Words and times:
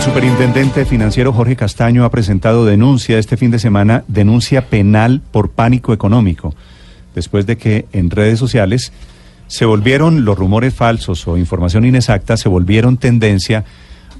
El 0.00 0.06
superintendente 0.06 0.86
financiero 0.86 1.30
Jorge 1.30 1.56
Castaño 1.56 2.06
ha 2.06 2.10
presentado 2.10 2.64
denuncia 2.64 3.18
este 3.18 3.36
fin 3.36 3.50
de 3.50 3.58
semana, 3.58 4.02
denuncia 4.08 4.66
penal 4.70 5.20
por 5.30 5.50
pánico 5.50 5.92
económico, 5.92 6.54
después 7.14 7.44
de 7.44 7.58
que 7.58 7.84
en 7.92 8.08
redes 8.08 8.38
sociales 8.38 8.94
se 9.46 9.66
volvieron 9.66 10.24
los 10.24 10.38
rumores 10.38 10.72
falsos 10.74 11.28
o 11.28 11.36
información 11.36 11.84
inexacta, 11.84 12.38
se 12.38 12.48
volvieron 12.48 12.96
tendencia 12.96 13.66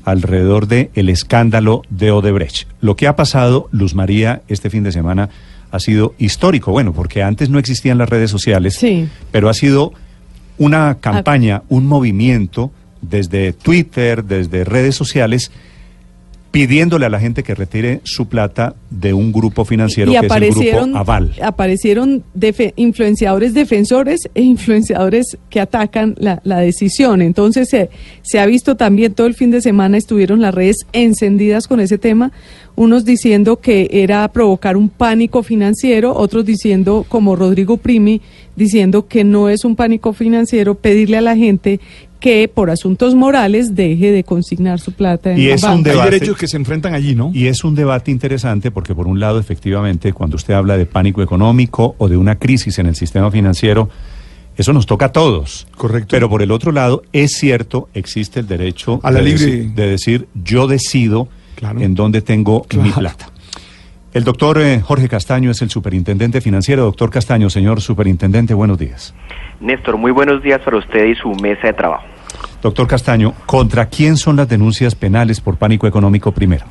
alrededor 0.04 0.66
del 0.66 0.90
el 0.94 1.08
escándalo 1.08 1.81
de 1.88 2.10
Odebrecht. 2.10 2.69
Lo 2.83 2.94
que 2.94 3.06
ha 3.08 3.17
pasado, 3.17 3.71
Luz 3.72 3.94
María, 3.94 4.42
este 4.49 4.69
fin 4.69 4.83
de 4.85 4.92
semana 4.92 5.31
ha 5.71 5.81
sido 5.81 6.15
histórico, 6.19 6.72
bueno, 6.72 6.92
porque 6.92 7.22
antes 7.22 7.49
no 7.49 7.58
existían 7.58 7.97
las 7.97 8.10
redes 8.10 8.31
sociales, 8.31 8.74
Sí. 8.74 9.08
pero 9.33 9.49
ha 9.49 9.54
sido 9.54 9.94
una 10.58 10.99
campaña, 11.01 11.62
un 11.71 11.87
movimiento 11.87 12.71
desde 13.01 13.54
Twitter, 13.54 14.24
desde 14.24 14.65
redes 14.65 14.94
sociales, 14.94 15.51
pidiéndole 16.51 17.07
a 17.07 17.09
la 17.09 17.21
gente 17.21 17.45
que 17.45 17.55
retire 17.55 18.01
su 18.03 18.27
plata 18.27 18.75
de 18.91 19.15
un 19.15 19.31
grupo 19.31 19.65
financiero 19.65 20.11
y 20.11 20.15
que 20.15 20.19
es 20.19 20.23
el 20.23 20.29
grupo 20.29 20.99
Aval. 20.99 21.33
aparecieron 21.43 22.25
defe- 22.37 22.73
influenciadores 22.75 23.55
defensores 23.55 24.21
e 24.35 24.43
influenciadores 24.43 25.39
que 25.49 25.61
atacan 25.61 26.17
la, 26.19 26.41
la 26.43 26.59
decisión. 26.59 27.23
Entonces 27.23 27.69
se, 27.69 27.89
se 28.23 28.41
ha 28.41 28.47
visto 28.47 28.77
también 28.77 29.15
todo 29.15 29.29
el 29.29 29.35
fin 29.35 29.53
de 29.53 29.61
semana, 29.61 29.97
estuvieron 29.97 30.41
las 30.41 30.53
redes 30.53 30.79
encendidas 30.93 31.69
con 31.69 31.79
ese 31.79 31.99
tema, 31.99 32.33
unos 32.75 33.05
diciendo 33.05 33.61
que 33.61 33.89
era 33.93 34.27
provocar 34.33 34.77
un 34.77 34.89
pánico 34.89 35.45
financiero, 35.45 36.17
otros 36.17 36.45
diciendo, 36.45 37.05
como 37.09 37.37
Rodrigo 37.37 37.77
Primi, 37.77 38.23
diciendo 38.57 39.07
que 39.07 39.23
no 39.23 39.48
es 39.48 39.65
un 39.65 39.77
pánico 39.77 40.12
financiero, 40.12 40.75
pedirle 40.75 41.19
a 41.19 41.21
la 41.21 41.37
gente 41.37 41.79
que 42.20 42.47
por 42.48 42.70
asuntos 42.70 43.15
morales 43.15 43.74
deje 43.74 44.12
de 44.12 44.23
consignar 44.23 44.78
su 44.78 44.92
plata 44.92 45.33
en 45.33 45.38
Y 45.41 45.47
la 45.48 45.55
es 45.55 45.62
un 45.62 45.69
banca. 45.70 45.91
Hay 45.91 45.97
debate. 45.97 46.11
derechos 46.12 46.37
que 46.37 46.47
se 46.47 46.56
enfrentan 46.56 46.95
allí, 46.95 47.15
¿no? 47.15 47.30
Y 47.34 47.47
es 47.47 47.65
un 47.65 47.74
debate 47.74 48.11
interesante 48.11 48.70
porque 48.70 48.95
por 48.95 49.06
un 49.06 49.19
lado, 49.19 49.41
efectivamente, 49.41 50.12
cuando 50.12 50.36
usted 50.36 50.55
habla 50.55 50.77
de 50.77 50.86
pánico 50.86 51.22
económico 51.22 51.95
o 51.98 52.08
de 52.08 52.17
una 52.17 52.36
crisis 52.36 52.78
en 52.78 52.86
el 52.86 52.95
sistema 52.95 53.30
financiero, 53.30 53.89
eso 54.56 54.72
nos 54.75 54.84
toca 54.84 55.06
a 55.06 55.12
todos. 55.12 55.67
Correcto. 55.77 56.08
Pero 56.11 56.28
por 56.28 56.42
el 56.42 56.50
otro 56.50 56.70
lado, 56.70 57.03
es 57.12 57.33
cierto, 57.33 57.89
existe 57.95 58.41
el 58.41 58.47
derecho 58.47 59.00
A 59.02 59.11
la 59.11 59.20
de, 59.20 59.25
libre- 59.25 59.47
decir, 59.47 59.70
de 59.75 59.86
decir, 59.86 60.28
yo 60.34 60.67
decido 60.67 61.28
Claro. 61.55 61.80
en 61.80 61.95
dónde 61.95 62.20
tengo 62.23 62.67
mi 62.83 62.91
plata. 62.91 63.30
El 64.12 64.25
doctor 64.25 64.61
eh, 64.61 64.80
Jorge 64.80 65.08
Castaño 65.08 65.53
es 65.53 65.62
el 65.62 65.70
superintendente 65.70 66.41
financiero. 66.41 66.83
Doctor 66.83 67.11
Castaño, 67.11 67.48
señor 67.48 67.80
superintendente, 67.80 68.55
buenos 68.55 68.77
días. 68.77 69.14
Néstor, 69.61 69.97
muy 69.98 70.11
buenos 70.11 70.42
días 70.42 70.61
para 70.62 70.78
usted 70.78 71.06
y 71.06 71.14
su 71.14 71.30
mesa 71.36 71.69
de 71.69 71.72
trabajo. 71.75 72.05
Doctor 72.61 72.89
Castaño, 72.89 73.34
¿contra 73.47 73.86
quién 73.86 74.17
son 74.17 74.34
las 74.36 74.48
denuncias 74.48 74.97
penales 74.97 75.41
por 75.41 75.58
pánico 75.58 75.86
económico 75.86 76.33
primero? 76.33 76.64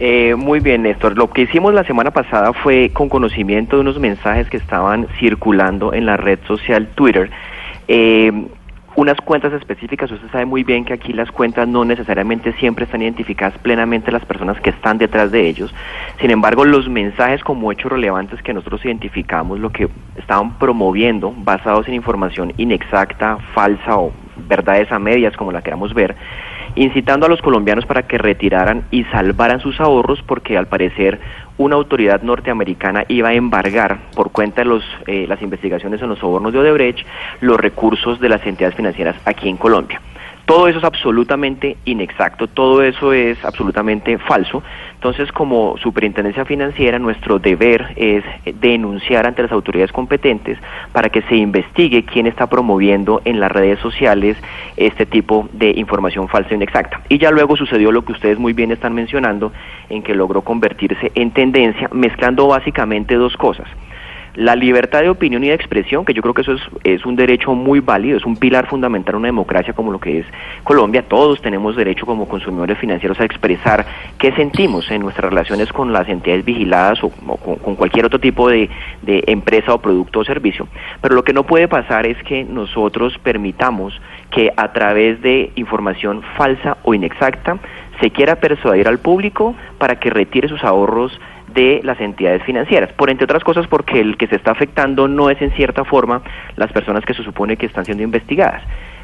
Eh, 0.00 0.34
muy 0.34 0.58
bien, 0.58 0.82
Néstor. 0.82 1.16
Lo 1.16 1.30
que 1.30 1.42
hicimos 1.42 1.72
la 1.72 1.84
semana 1.84 2.10
pasada 2.10 2.52
fue 2.52 2.90
con 2.92 3.08
conocimiento 3.08 3.76
de 3.76 3.82
unos 3.82 4.00
mensajes 4.00 4.48
que 4.50 4.56
estaban 4.56 5.06
circulando 5.20 5.94
en 5.94 6.06
la 6.06 6.16
red 6.16 6.40
social 6.48 6.88
Twitter. 6.96 7.30
eh, 7.86 8.32
unas 8.96 9.16
cuentas 9.20 9.52
específicas, 9.52 10.10
usted 10.10 10.30
sabe 10.30 10.44
muy 10.44 10.64
bien 10.64 10.84
que 10.84 10.92
aquí 10.92 11.12
las 11.12 11.30
cuentas 11.30 11.66
no 11.66 11.84
necesariamente 11.84 12.52
siempre 12.54 12.84
están 12.84 13.02
identificadas 13.02 13.56
plenamente 13.58 14.12
las 14.12 14.24
personas 14.24 14.60
que 14.60 14.70
están 14.70 14.98
detrás 14.98 15.30
de 15.30 15.48
ellos. 15.48 15.74
Sin 16.20 16.30
embargo, 16.30 16.64
los 16.64 16.88
mensajes 16.88 17.42
como 17.42 17.72
hechos 17.72 17.90
relevantes 17.90 18.42
que 18.42 18.52
nosotros 18.52 18.84
identificamos, 18.84 19.58
lo 19.58 19.70
que 19.70 19.88
estaban 20.16 20.58
promoviendo, 20.58 21.32
basados 21.36 21.88
en 21.88 21.94
información 21.94 22.52
inexacta, 22.58 23.38
falsa 23.54 23.96
o 23.96 24.12
verdades 24.48 24.90
a 24.92 24.98
medias, 24.98 25.36
como 25.36 25.52
la 25.52 25.62
queramos 25.62 25.94
ver, 25.94 26.14
incitando 26.74 27.26
a 27.26 27.28
los 27.28 27.42
colombianos 27.42 27.86
para 27.86 28.04
que 28.04 28.18
retiraran 28.18 28.84
y 28.90 29.04
salvaran 29.04 29.60
sus 29.60 29.80
ahorros 29.80 30.22
porque 30.22 30.56
al 30.56 30.66
parecer 30.66 31.20
una 31.58 31.76
autoridad 31.76 32.22
norteamericana 32.22 33.04
iba 33.08 33.28
a 33.28 33.34
embargar 33.34 33.98
por 34.14 34.32
cuenta 34.32 34.62
de 34.62 34.68
los, 34.68 34.84
eh, 35.06 35.26
las 35.28 35.42
investigaciones 35.42 36.00
en 36.02 36.08
los 36.08 36.18
sobornos 36.18 36.52
de 36.52 36.58
Odebrecht 36.60 37.06
los 37.40 37.58
recursos 37.58 38.20
de 38.20 38.28
las 38.28 38.44
entidades 38.46 38.76
financieras 38.76 39.16
aquí 39.24 39.48
en 39.48 39.56
Colombia. 39.56 40.00
Todo 40.44 40.66
eso 40.66 40.78
es 40.78 40.84
absolutamente 40.84 41.76
inexacto, 41.84 42.48
todo 42.48 42.82
eso 42.82 43.12
es 43.12 43.42
absolutamente 43.44 44.18
falso. 44.18 44.62
Entonces, 44.94 45.30
como 45.32 45.76
superintendencia 45.78 46.44
financiera, 46.44 46.98
nuestro 46.98 47.38
deber 47.38 47.92
es 47.96 48.24
denunciar 48.60 49.26
ante 49.26 49.42
las 49.42 49.52
autoridades 49.52 49.92
competentes 49.92 50.58
para 50.92 51.08
que 51.10 51.22
se 51.22 51.36
investigue 51.36 52.04
quién 52.04 52.26
está 52.26 52.48
promoviendo 52.48 53.22
en 53.24 53.40
las 53.40 53.50
redes 53.52 53.78
sociales 53.78 54.36
este 54.76 55.06
tipo 55.06 55.48
de 55.52 55.70
información 55.76 56.28
falsa 56.28 56.50
e 56.50 56.56
inexacta. 56.56 57.00
Y 57.08 57.18
ya 57.18 57.30
luego 57.30 57.56
sucedió 57.56 57.92
lo 57.92 58.04
que 58.04 58.12
ustedes 58.12 58.38
muy 58.38 58.52
bien 58.52 58.72
están 58.72 58.94
mencionando, 58.94 59.52
en 59.88 60.02
que 60.02 60.14
logró 60.14 60.42
convertirse 60.42 61.12
en 61.14 61.30
tendencia, 61.30 61.88
mezclando 61.92 62.48
básicamente 62.48 63.14
dos 63.14 63.36
cosas 63.36 63.68
la 64.34 64.56
libertad 64.56 65.02
de 65.02 65.10
opinión 65.10 65.44
y 65.44 65.48
de 65.48 65.54
expresión, 65.54 66.04
que 66.04 66.14
yo 66.14 66.22
creo 66.22 66.34
que 66.34 66.42
eso 66.42 66.52
es, 66.52 66.62
es, 66.84 67.04
un 67.04 67.16
derecho 67.16 67.54
muy 67.54 67.80
válido, 67.80 68.16
es 68.16 68.24
un 68.24 68.36
pilar 68.36 68.66
fundamental 68.66 69.14
en 69.14 69.18
una 69.18 69.28
democracia 69.28 69.74
como 69.74 69.92
lo 69.92 69.98
que 69.98 70.20
es 70.20 70.26
Colombia. 70.64 71.04
Todos 71.06 71.42
tenemos 71.42 71.76
derecho 71.76 72.06
como 72.06 72.26
consumidores 72.26 72.78
financieros 72.78 73.20
a 73.20 73.24
expresar 73.24 73.84
qué 74.18 74.32
sentimos 74.32 74.90
en 74.90 75.02
nuestras 75.02 75.30
relaciones 75.30 75.72
con 75.72 75.92
las 75.92 76.08
entidades 76.08 76.44
vigiladas 76.44 77.02
o, 77.04 77.10
con, 77.10 77.76
cualquier 77.76 78.06
otro 78.06 78.18
tipo 78.18 78.48
de, 78.48 78.70
de 79.02 79.22
empresa 79.26 79.74
o 79.74 79.78
producto 79.78 80.20
o 80.20 80.24
servicio. 80.24 80.66
Pero 81.00 81.14
lo 81.14 81.24
que 81.24 81.32
no 81.32 81.44
puede 81.44 81.68
pasar 81.68 82.06
es 82.06 82.16
que 82.22 82.44
nosotros 82.44 83.18
permitamos 83.18 84.00
que 84.30 84.50
a 84.56 84.72
través 84.72 85.20
de 85.20 85.52
información 85.56 86.22
falsa 86.36 86.78
o 86.84 86.94
inexacta 86.94 87.58
se 88.00 88.10
quiera 88.10 88.36
persuadir 88.36 88.88
al 88.88 88.98
público 88.98 89.54
para 89.78 90.00
que 90.00 90.10
retire 90.10 90.48
sus 90.48 90.64
ahorros 90.64 91.20
de 91.54 91.80
las 91.82 92.00
entidades 92.00 92.42
financieras, 92.42 92.92
por 92.92 93.10
entre 93.10 93.24
otras 93.24 93.44
cosas 93.44 93.66
porque 93.66 94.00
el 94.00 94.16
que 94.16 94.26
se 94.26 94.36
está 94.36 94.52
afectando 94.52 95.08
no 95.08 95.30
es 95.30 95.40
en 95.42 95.50
cierta 95.52 95.84
forma 95.84 96.22
las 96.56 96.72
personas 96.72 97.04
que 97.04 97.14
se 97.14 97.22
supone 97.22 97.56
que 97.56 97.66
están 97.66 97.84
siendo 97.84 98.02
investigadas. 98.02 98.62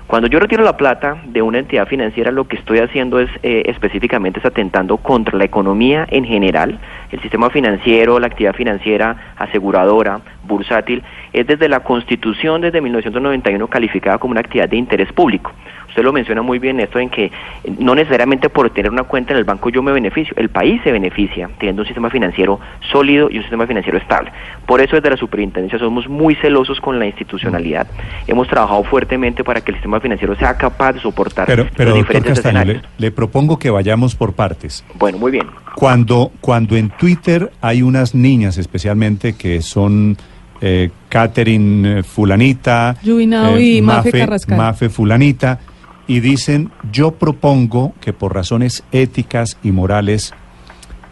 Cuando 0.09 0.27
yo 0.27 0.41
retiro 0.41 0.65
la 0.65 0.79
plata 0.79 1.19
de 1.27 1.43
una 1.43 1.59
entidad 1.59 1.87
financiera, 1.87 2.31
lo 2.31 2.49
que 2.49 2.57
estoy 2.57 2.79
haciendo 2.79 3.21
es 3.21 3.29
eh, 3.43 3.65
específicamente 3.67 4.41
es 4.41 4.47
atentando 4.47 4.97
contra 4.97 5.37
la 5.37 5.45
economía 5.45 6.07
en 6.11 6.25
general, 6.25 6.79
el 7.11 7.21
sistema 7.21 7.51
financiero, 7.51 8.19
la 8.19 8.29
actividad 8.29 8.55
financiera, 8.55 9.35
aseguradora, 9.37 10.23
bursátil, 10.45 11.03
es 11.35 11.47
desde 11.47 11.69
la 11.69 11.81
Constitución 11.81 12.63
desde 12.63 12.81
1991 12.81 13.67
calificada 13.69 14.17
como 14.17 14.31
una 14.31 14.41
actividad 14.41 14.71
de 14.71 14.79
interés 14.79 15.13
público. 15.13 15.53
Usted 15.89 16.03
lo 16.03 16.13
menciona 16.13 16.43
muy 16.43 16.59
bien 16.59 16.81
esto 16.81 16.99
en 16.99 17.11
que 17.11 17.31
no 17.79 17.95
necesariamente 17.95 18.49
por 18.49 18.71
tener 18.71 18.91
una 18.91 19.05
cuenta 19.05 19.33
en 19.33 19.39
el 19.39 19.45
banco 19.45 19.71
yo 19.71 19.83
me 19.83 19.93
beneficio, 19.93 20.35
el 20.37 20.49
país 20.49 20.81
se 20.85 20.93
beneficia 20.93 21.49
teniendo 21.59 21.83
un 21.83 21.87
sistema 21.87 22.11
financiero 22.11 22.61
sólido 22.93 23.29
y 23.31 23.37
un 23.39 23.43
sistema 23.43 23.67
financiero 23.67 23.99
estable. 23.99 24.31
Por 24.67 24.81
eso 24.81 24.97
desde 24.97 25.11
la 25.11 25.17
superintendencia 25.17 25.79
somos 25.79 26.09
muy 26.09 26.35
celosos 26.37 26.81
con 26.81 26.99
la 26.99 27.07
institucionalidad. 27.07 27.87
Hemos 28.27 28.49
trabajado 28.49 28.85
fuertemente 28.85 29.45
para 29.45 29.61
que 29.61 29.71
el 29.71 29.77
sistema 29.77 30.01
financiero 30.01 30.37
sea 30.37 30.57
capaz 30.57 30.93
de 30.93 31.01
soportar 31.01 31.47
pero, 31.47 31.67
pero, 31.77 31.91
los 31.91 31.99
doctor 31.99 32.15
diferentes 32.15 32.33
Castaño, 32.35 32.61
escenarios. 32.61 32.83
Le, 32.99 33.07
le 33.07 33.11
propongo 33.11 33.59
que 33.59 33.71
vayamos 33.71 34.15
por 34.15 34.35
partes. 34.35 34.85
Bueno, 34.95 35.19
muy 35.19 35.33
bien. 35.33 35.47
Cuando, 35.75 36.33
cuando 36.41 36.77
en 36.77 36.91
Twitter 36.91 37.51
hay 37.61 37.83
unas 37.83 38.15
niñas 38.15 38.59
especialmente 38.59 39.37
que 39.37 39.63
son 39.63 40.17
eh, 40.61 40.91
Catherine 41.09 42.03
Fulanita, 42.03 42.97
Yubinao 43.03 43.57
eh, 43.57 43.77
y 43.77 43.83
Mafe 43.83 44.11
Carrascal. 44.11 44.59
Mafe 44.59 44.89
Fulanita, 44.89 45.59
y 46.09 46.21
dicen, 46.21 46.71
yo 46.91 47.13
propongo 47.13 47.93
que 48.01 48.13
por 48.13 48.35
razones 48.35 48.83
éticas 48.91 49.59
y 49.63 49.71
morales 49.71 50.35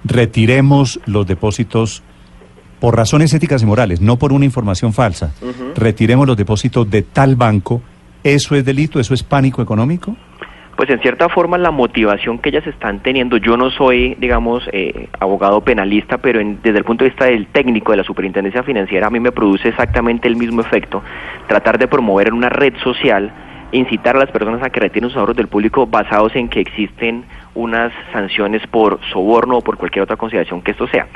retiremos 0.04 0.98
los 1.04 1.26
depósitos, 1.26 2.02
por 2.80 2.96
razones 2.96 3.32
éticas 3.34 3.62
y 3.62 3.66
morales, 3.66 4.00
no 4.00 4.16
por 4.16 4.32
una 4.32 4.46
información 4.46 4.92
falsa, 4.94 5.32
uh 5.42 5.46
-huh. 5.46 5.74
retiremos 5.76 6.26
los 6.26 6.36
depósitos 6.36 6.90
de 6.90 7.02
tal 7.02 7.36
banco, 7.36 7.82
¿eso 8.24 8.56
es 8.56 8.64
delito, 8.64 8.98
eso 8.98 9.12
es 9.12 9.22
pánico 9.22 9.60
económico? 9.62 10.16
Pues 10.76 10.90
en 10.90 11.00
cierta 11.00 11.28
forma 11.28 11.56
la 11.56 11.70
motivación 11.70 12.38
que 12.38 12.50
ellas 12.50 12.66
están 12.66 13.00
teniendo, 13.00 13.38
yo 13.38 13.56
no 13.56 13.71
soy, 13.71 14.15
digamos, 14.18 14.62
eh, 14.72 15.09
abogado 15.21 15.62
penalista, 15.62 16.18
pero 16.18 16.38
en, 16.41 16.59
desde 16.62 16.78
el 16.78 16.84
punto 16.84 17.04
de 17.04 17.10
vista 17.10 17.26
del 17.26 17.47
técnico 17.47 17.92
de 17.92 17.98
la 17.98 18.04
superintendencia 18.04 18.62
financiera, 18.62 19.06
a 19.06 19.10
mí 19.10 19.21
me 19.21 19.32
produce 19.32 19.68
exactamente 19.68 20.28
el 20.28 20.36
mismo 20.36 20.60
efecto, 20.60 21.03
tratar 21.48 21.78
de 21.78 21.88
promover 21.88 22.28
en 22.28 22.34
una 22.34 22.50
red 22.50 22.74
social 22.82 23.32
incitar 23.76 24.16
a 24.16 24.20
las 24.20 24.30
personas 24.30 24.62
a 24.62 24.70
que 24.70 24.80
retiren 24.80 25.10
sus 25.10 25.18
ahorros 25.18 25.36
del 25.36 25.48
público 25.48 25.86
basados 25.86 26.34
en 26.36 26.48
que 26.48 26.60
existen 26.60 27.24
unas 27.54 27.92
sanciones 28.12 28.66
por 28.66 29.00
soborno 29.12 29.58
o 29.58 29.60
por 29.62 29.76
cualquier 29.76 30.02
otra 30.02 30.16
consideración 30.16 30.62
que 30.62 30.72
esto 30.72 30.86
sea. 30.88 31.06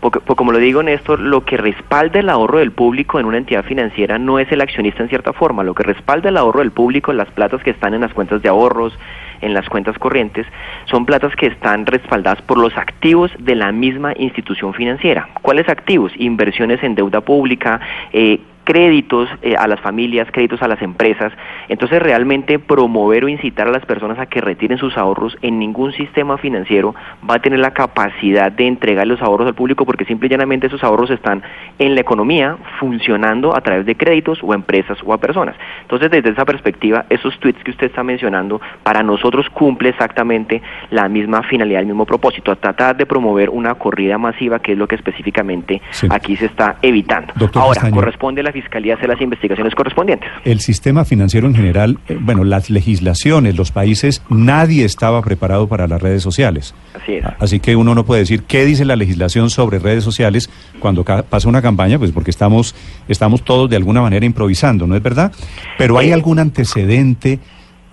Porque, 0.00 0.20
porque, 0.20 0.38
como 0.38 0.52
lo 0.52 0.58
digo, 0.58 0.82
Néstor, 0.82 1.18
lo 1.18 1.44
que 1.44 1.56
respalda 1.56 2.20
el 2.20 2.28
ahorro 2.28 2.58
del 2.58 2.70
público 2.70 3.18
en 3.18 3.26
una 3.26 3.38
entidad 3.38 3.64
financiera 3.64 4.16
no 4.18 4.38
es 4.38 4.50
el 4.52 4.60
accionista 4.60 5.02
en 5.02 5.08
cierta 5.08 5.32
forma. 5.32 5.64
Lo 5.64 5.74
que 5.74 5.82
respalda 5.82 6.28
el 6.28 6.36
ahorro 6.36 6.60
del 6.60 6.70
público, 6.70 7.12
las 7.12 7.28
platas 7.30 7.62
que 7.64 7.70
están 7.70 7.94
en 7.94 8.02
las 8.02 8.14
cuentas 8.14 8.40
de 8.40 8.48
ahorros, 8.48 8.96
en 9.40 9.54
las 9.54 9.68
cuentas 9.68 9.98
corrientes, 9.98 10.46
son 10.84 11.04
platas 11.04 11.34
que 11.34 11.46
están 11.46 11.84
respaldadas 11.84 12.42
por 12.42 12.58
los 12.58 12.76
activos 12.76 13.32
de 13.40 13.56
la 13.56 13.72
misma 13.72 14.12
institución 14.16 14.72
financiera. 14.72 15.28
¿Cuáles 15.42 15.68
activos? 15.68 16.12
Inversiones 16.16 16.82
en 16.84 16.94
deuda 16.94 17.20
pública, 17.20 17.80
eh, 18.12 18.40
créditos 18.68 19.30
eh, 19.40 19.56
a 19.56 19.66
las 19.66 19.80
familias, 19.80 20.28
créditos 20.30 20.60
a 20.60 20.68
las 20.68 20.82
empresas. 20.82 21.32
Entonces, 21.70 22.02
realmente 22.02 22.58
promover 22.58 23.24
o 23.24 23.28
incitar 23.28 23.66
a 23.66 23.70
las 23.70 23.86
personas 23.86 24.18
a 24.18 24.26
que 24.26 24.42
retiren 24.42 24.76
sus 24.76 24.94
ahorros 24.98 25.38
en 25.40 25.58
ningún 25.58 25.92
sistema 25.92 26.36
financiero 26.36 26.94
va 27.28 27.36
a 27.36 27.38
tener 27.38 27.60
la 27.60 27.70
capacidad 27.70 28.52
de 28.52 28.66
entregar 28.66 29.06
los 29.06 29.22
ahorros 29.22 29.46
al 29.46 29.54
público 29.54 29.86
porque 29.86 30.04
simple 30.04 30.26
y 30.26 30.30
llanamente 30.32 30.66
esos 30.66 30.84
ahorros 30.84 31.08
están 31.08 31.42
en 31.78 31.94
la 31.94 32.02
economía 32.02 32.58
funcionando 32.78 33.56
a 33.56 33.62
través 33.62 33.86
de 33.86 33.94
créditos 33.94 34.40
o 34.42 34.52
empresas 34.52 34.98
o 35.02 35.14
a 35.14 35.18
personas. 35.18 35.56
Entonces, 35.80 36.10
desde 36.10 36.28
esa 36.28 36.44
perspectiva, 36.44 37.06
esos 37.08 37.40
tweets 37.40 37.64
que 37.64 37.70
usted 37.70 37.86
está 37.86 38.02
mencionando 38.02 38.60
para 38.82 39.02
nosotros 39.02 39.48
cumple 39.48 39.88
exactamente 39.88 40.60
la 40.90 41.08
misma 41.08 41.42
finalidad, 41.42 41.80
el 41.80 41.86
mismo 41.86 42.04
propósito, 42.04 42.52
a 42.52 42.56
tratar 42.56 42.98
de 42.98 43.06
promover 43.06 43.48
una 43.48 43.76
corrida 43.76 44.18
masiva, 44.18 44.58
que 44.58 44.72
es 44.72 44.78
lo 44.78 44.86
que 44.86 44.96
específicamente 44.96 45.80
aquí 46.10 46.36
se 46.36 46.44
está 46.44 46.76
evitando. 46.82 47.32
Ahora, 47.54 47.90
corresponde 47.90 48.42
a 48.42 48.44
la 48.44 48.57
Fiscalía 48.60 48.94
hacer 48.94 49.08
las 49.08 49.20
investigaciones 49.20 49.74
correspondientes. 49.74 50.28
El 50.44 50.60
sistema 50.60 51.04
financiero 51.04 51.46
en 51.46 51.54
general, 51.54 51.98
eh, 52.08 52.18
bueno, 52.20 52.44
las 52.44 52.70
legislaciones, 52.70 53.56
los 53.56 53.70
países, 53.70 54.22
nadie 54.28 54.84
estaba 54.84 55.22
preparado 55.22 55.68
para 55.68 55.86
las 55.86 56.02
redes 56.02 56.22
sociales. 56.22 56.74
Así 56.94 57.14
es. 57.14 57.24
Así 57.38 57.60
que 57.60 57.76
uno 57.76 57.94
no 57.94 58.04
puede 58.04 58.22
decir 58.22 58.42
qué 58.42 58.64
dice 58.64 58.84
la 58.84 58.96
legislación 58.96 59.50
sobre 59.50 59.78
redes 59.78 60.04
sociales 60.04 60.50
cuando 60.80 61.04
pasa 61.04 61.48
una 61.48 61.62
campaña, 61.62 61.98
pues 61.98 62.12
porque 62.12 62.30
estamos, 62.30 62.74
estamos 63.08 63.44
todos 63.44 63.70
de 63.70 63.76
alguna 63.76 64.02
manera 64.02 64.26
improvisando, 64.26 64.86
¿no 64.86 64.96
es 64.96 65.02
verdad? 65.02 65.32
Pero 65.76 65.98
¿hay 65.98 66.12
algún 66.12 66.38
antecedente 66.38 67.38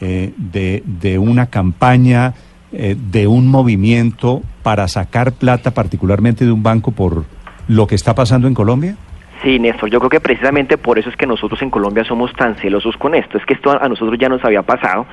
eh, 0.02 0.34
de, 0.38 0.84
de 0.86 1.20
una 1.20 1.48
campaña? 1.48 2.34
Eh, 2.78 2.98
de 3.10 3.26
un 3.26 3.48
movimiento 3.48 4.42
para 4.62 4.90
sacar 4.90 5.32
plata 5.32 5.72
particularmente 5.72 6.44
de 6.44 6.52
un 6.52 6.62
banco 6.62 6.92
por 6.92 7.24
lo 7.70 7.88
que 7.88 7.96
está 7.96 8.16
pasando 8.16 8.50
en 8.50 8.54
Colombia? 8.54 8.98
Sí, 9.44 9.60
Néstor, 9.60 9.90
yo 9.90 10.00
creo 10.00 10.10
que 10.10 10.20
precisamente 10.20 10.78
por 10.78 10.98
eso 10.98 11.10
es 11.10 11.18
que 11.18 11.28
nosotros 11.28 11.62
en 11.62 11.70
Colombia 11.70 12.04
somos 12.04 12.34
tan 12.34 12.56
celosos 12.56 12.96
con 12.98 13.16
esto. 13.16 13.38
Es 13.38 13.46
que 13.46 13.54
esto 13.54 13.72
a 13.72 13.88
nosotros 13.90 14.18
ya 14.18 14.30
nos 14.30 14.44
había 14.44 14.62
pasado. 14.62 15.06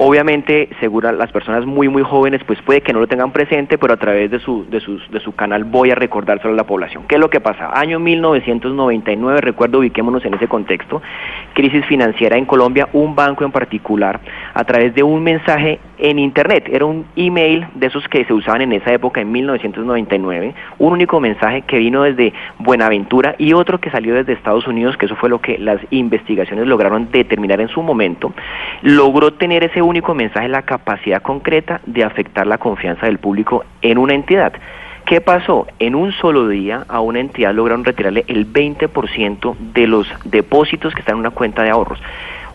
Obviamente, 0.00 0.68
segura 0.78 1.10
las 1.10 1.32
personas 1.32 1.66
muy 1.66 1.88
muy 1.88 2.04
jóvenes 2.04 2.40
pues 2.46 2.62
puede 2.62 2.82
que 2.82 2.92
no 2.92 3.00
lo 3.00 3.08
tengan 3.08 3.32
presente, 3.32 3.78
pero 3.78 3.94
a 3.94 3.96
través 3.96 4.30
de 4.30 4.38
su 4.38 4.64
de 4.70 4.78
sus, 4.78 5.10
de 5.10 5.18
su 5.18 5.34
canal 5.34 5.64
voy 5.64 5.90
a 5.90 5.96
recordárselo 5.96 6.54
a 6.54 6.56
la 6.56 6.64
población. 6.64 7.04
¿Qué 7.08 7.16
es 7.16 7.20
lo 7.20 7.28
que 7.28 7.40
pasa? 7.40 7.70
Año 7.72 7.98
1999, 7.98 9.40
recuerdo, 9.40 9.80
ubiquémonos 9.80 10.24
en 10.24 10.34
ese 10.34 10.46
contexto, 10.46 11.02
crisis 11.52 11.84
financiera 11.86 12.36
en 12.36 12.44
Colombia, 12.44 12.88
un 12.92 13.16
banco 13.16 13.44
en 13.44 13.50
particular 13.50 14.20
a 14.58 14.64
través 14.64 14.92
de 14.92 15.04
un 15.04 15.22
mensaje 15.22 15.78
en 15.98 16.18
internet, 16.18 16.68
era 16.68 16.84
un 16.84 17.06
email 17.14 17.68
de 17.76 17.86
esos 17.86 18.08
que 18.08 18.24
se 18.24 18.32
usaban 18.32 18.60
en 18.60 18.72
esa 18.72 18.92
época 18.92 19.20
en 19.20 19.30
1999, 19.30 20.52
un 20.80 20.92
único 20.94 21.20
mensaje 21.20 21.62
que 21.62 21.78
vino 21.78 22.02
desde 22.02 22.32
Buenaventura 22.58 23.36
y 23.38 23.52
otro 23.52 23.78
que 23.78 23.88
salió 23.88 24.16
desde 24.16 24.32
Estados 24.32 24.66
Unidos, 24.66 24.96
que 24.96 25.06
eso 25.06 25.14
fue 25.14 25.28
lo 25.28 25.40
que 25.40 25.58
las 25.58 25.80
investigaciones 25.90 26.66
lograron 26.66 27.08
determinar 27.12 27.60
en 27.60 27.68
su 27.68 27.82
momento, 27.82 28.32
logró 28.82 29.32
tener 29.32 29.62
ese 29.62 29.80
único 29.80 30.12
mensaje 30.12 30.48
la 30.48 30.62
capacidad 30.62 31.22
concreta 31.22 31.80
de 31.86 32.02
afectar 32.02 32.44
la 32.44 32.58
confianza 32.58 33.06
del 33.06 33.18
público 33.18 33.64
en 33.80 33.96
una 33.96 34.14
entidad. 34.14 34.54
¿Qué 35.06 35.20
pasó? 35.20 35.68
En 35.78 35.94
un 35.94 36.10
solo 36.10 36.48
día 36.48 36.84
a 36.88 37.00
una 37.00 37.20
entidad 37.20 37.54
lograron 37.54 37.84
retirarle 37.84 38.24
el 38.26 38.52
20% 38.52 39.56
de 39.56 39.86
los 39.86 40.12
depósitos 40.24 40.94
que 40.94 41.00
están 41.00 41.14
en 41.14 41.20
una 41.20 41.30
cuenta 41.30 41.62
de 41.62 41.70
ahorros. 41.70 42.00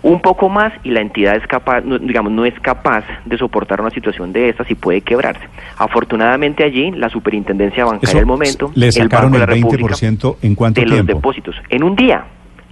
Un 0.03 0.21
poco 0.21 0.50
más 0.50 0.73
y 0.83 0.91
la 0.91 1.00
entidad 1.01 1.35
es 1.35 1.47
capaz, 1.47 1.81
digamos, 1.81 2.31
no 2.31 2.45
es 2.45 2.53
capaz 2.59 3.05
de 3.25 3.38
soportar 3.38 3.81
una 3.81 3.89
situación 3.89 4.33
de 4.33 4.50
estas 4.50 4.69
y 4.69 4.75
puede 4.75 5.01
quebrarse. 5.01 5.47
Afortunadamente 5.77 6.63
allí 6.63 6.91
la 6.91 7.09
superintendencia 7.09 7.85
bancaria 7.85 8.15
del 8.15 8.25
momento, 8.25 8.71
le 8.75 8.91
sacaron 8.91 9.33
el, 9.33 9.39
Banco 9.39 9.39
de 9.39 9.39
la 9.39 9.45
República, 9.45 9.95
en 10.41 10.55
cuánto 10.55 10.81
de 10.81 10.88
los 10.88 11.05
depósitos 11.05 11.55
en 11.69 11.83
un 11.83 11.95
día 11.95 12.25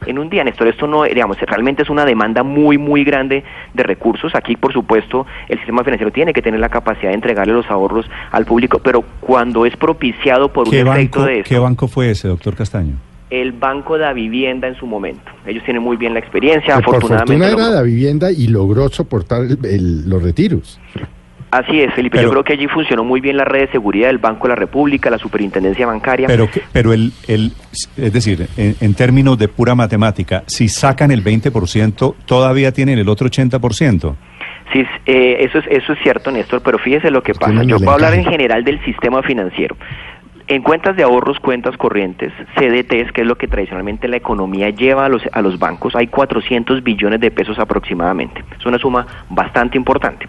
en 0.05 0.17
un 0.17 0.29
día, 0.29 0.43
Néstor. 0.43 0.67
Esto 0.67 0.87
no, 0.87 1.03
digamos, 1.03 1.39
realmente 1.41 1.83
es 1.83 1.89
una 1.89 2.05
demanda 2.05 2.43
muy, 2.43 2.77
muy 2.77 3.03
grande 3.03 3.43
de 3.73 3.83
recursos. 3.83 4.33
Aquí, 4.35 4.55
por 4.55 4.73
supuesto, 4.73 5.25
el 5.47 5.57
sistema 5.59 5.83
financiero 5.83 6.11
tiene 6.11 6.33
que 6.33 6.41
tener 6.41 6.59
la 6.59 6.69
capacidad 6.69 7.09
de 7.09 7.15
entregarle 7.15 7.53
los 7.53 7.69
ahorros 7.69 8.09
al 8.31 8.45
público, 8.45 8.79
pero 8.79 9.03
cuando 9.19 9.65
es 9.65 9.75
propiciado 9.77 10.51
por 10.51 10.67
un 10.67 10.73
efecto 10.73 11.23
de 11.23 11.39
esto... 11.39 11.49
¿Qué 11.49 11.59
banco 11.59 11.87
fue 11.87 12.11
ese, 12.11 12.27
doctor 12.27 12.55
Castaño? 12.55 12.95
El 13.31 13.53
Banco 13.53 13.97
de 13.97 14.13
Vivienda 14.13 14.67
en 14.67 14.75
su 14.75 14.85
momento. 14.85 15.31
Ellos 15.47 15.63
tienen 15.63 15.81
muy 15.81 15.97
bien 15.97 16.13
la 16.13 16.19
experiencia, 16.19 16.75
afortunadamente. 16.75 17.33
Por 17.33 17.49
fortuna 17.49 17.67
era 17.67 17.75
la 17.75 17.81
vivienda 17.81 18.31
y 18.31 18.47
logró 18.47 18.89
soportar 18.89 19.43
los 19.43 20.21
retiros. 20.21 20.79
Así 21.49 21.81
es, 21.81 21.93
Felipe. 21.93 22.21
yo 22.21 22.29
creo 22.29 22.43
que 22.43 22.53
allí 22.53 22.67
funcionó 22.67 23.03
muy 23.03 23.19
bien 23.19 23.35
la 23.35 23.43
red 23.43 23.61
de 23.61 23.71
seguridad 23.71 24.07
del 24.07 24.19
Banco 24.19 24.43
de 24.43 24.49
la 24.49 24.55
República, 24.55 25.09
la 25.09 25.17
Superintendencia 25.17 25.85
Bancaria. 25.85 26.27
Pero, 26.27 26.47
pero 26.71 26.93
el, 26.93 27.11
el, 27.27 27.51
es 27.97 28.13
decir, 28.13 28.47
en, 28.55 28.93
términos 28.93 29.37
de 29.37 29.49
pura 29.49 29.75
matemática, 29.75 30.43
si 30.47 30.69
sacan 30.69 31.11
el 31.11 31.23
20%, 31.23 32.15
todavía 32.25 32.71
tienen 32.71 32.99
el 32.99 33.09
otro 33.09 33.27
80%. 33.27 34.15
Sí, 34.71 34.85
eh, 35.05 35.37
eso, 35.41 35.57
es, 35.57 35.65
eso 35.69 35.91
es 35.91 35.99
cierto, 36.01 36.31
Néstor, 36.31 36.61
pero 36.63 36.77
fíjese 36.77 37.11
lo 37.11 37.21
que 37.21 37.33
pasa. 37.33 37.63
Yo 37.63 37.77
puedo 37.77 37.91
hablar 37.91 38.13
en 38.13 38.23
general 38.23 38.63
del 38.63 38.81
sistema 38.85 39.21
financiero. 39.21 39.75
En 40.51 40.63
cuentas 40.63 40.97
de 40.97 41.03
ahorros, 41.03 41.39
cuentas 41.39 41.77
corrientes, 41.77 42.33
CDTs, 42.57 43.13
que 43.13 43.21
es 43.21 43.25
lo 43.25 43.37
que 43.37 43.47
tradicionalmente 43.47 44.09
la 44.09 44.17
economía 44.17 44.69
lleva 44.69 45.05
a 45.05 45.07
los, 45.07 45.23
a 45.31 45.41
los 45.41 45.57
bancos, 45.57 45.95
hay 45.95 46.07
400 46.07 46.83
billones 46.83 47.21
de 47.21 47.31
pesos 47.31 47.57
aproximadamente. 47.57 48.43
Es 48.59 48.65
una 48.65 48.77
suma 48.77 49.07
bastante 49.29 49.77
importante. 49.77 50.27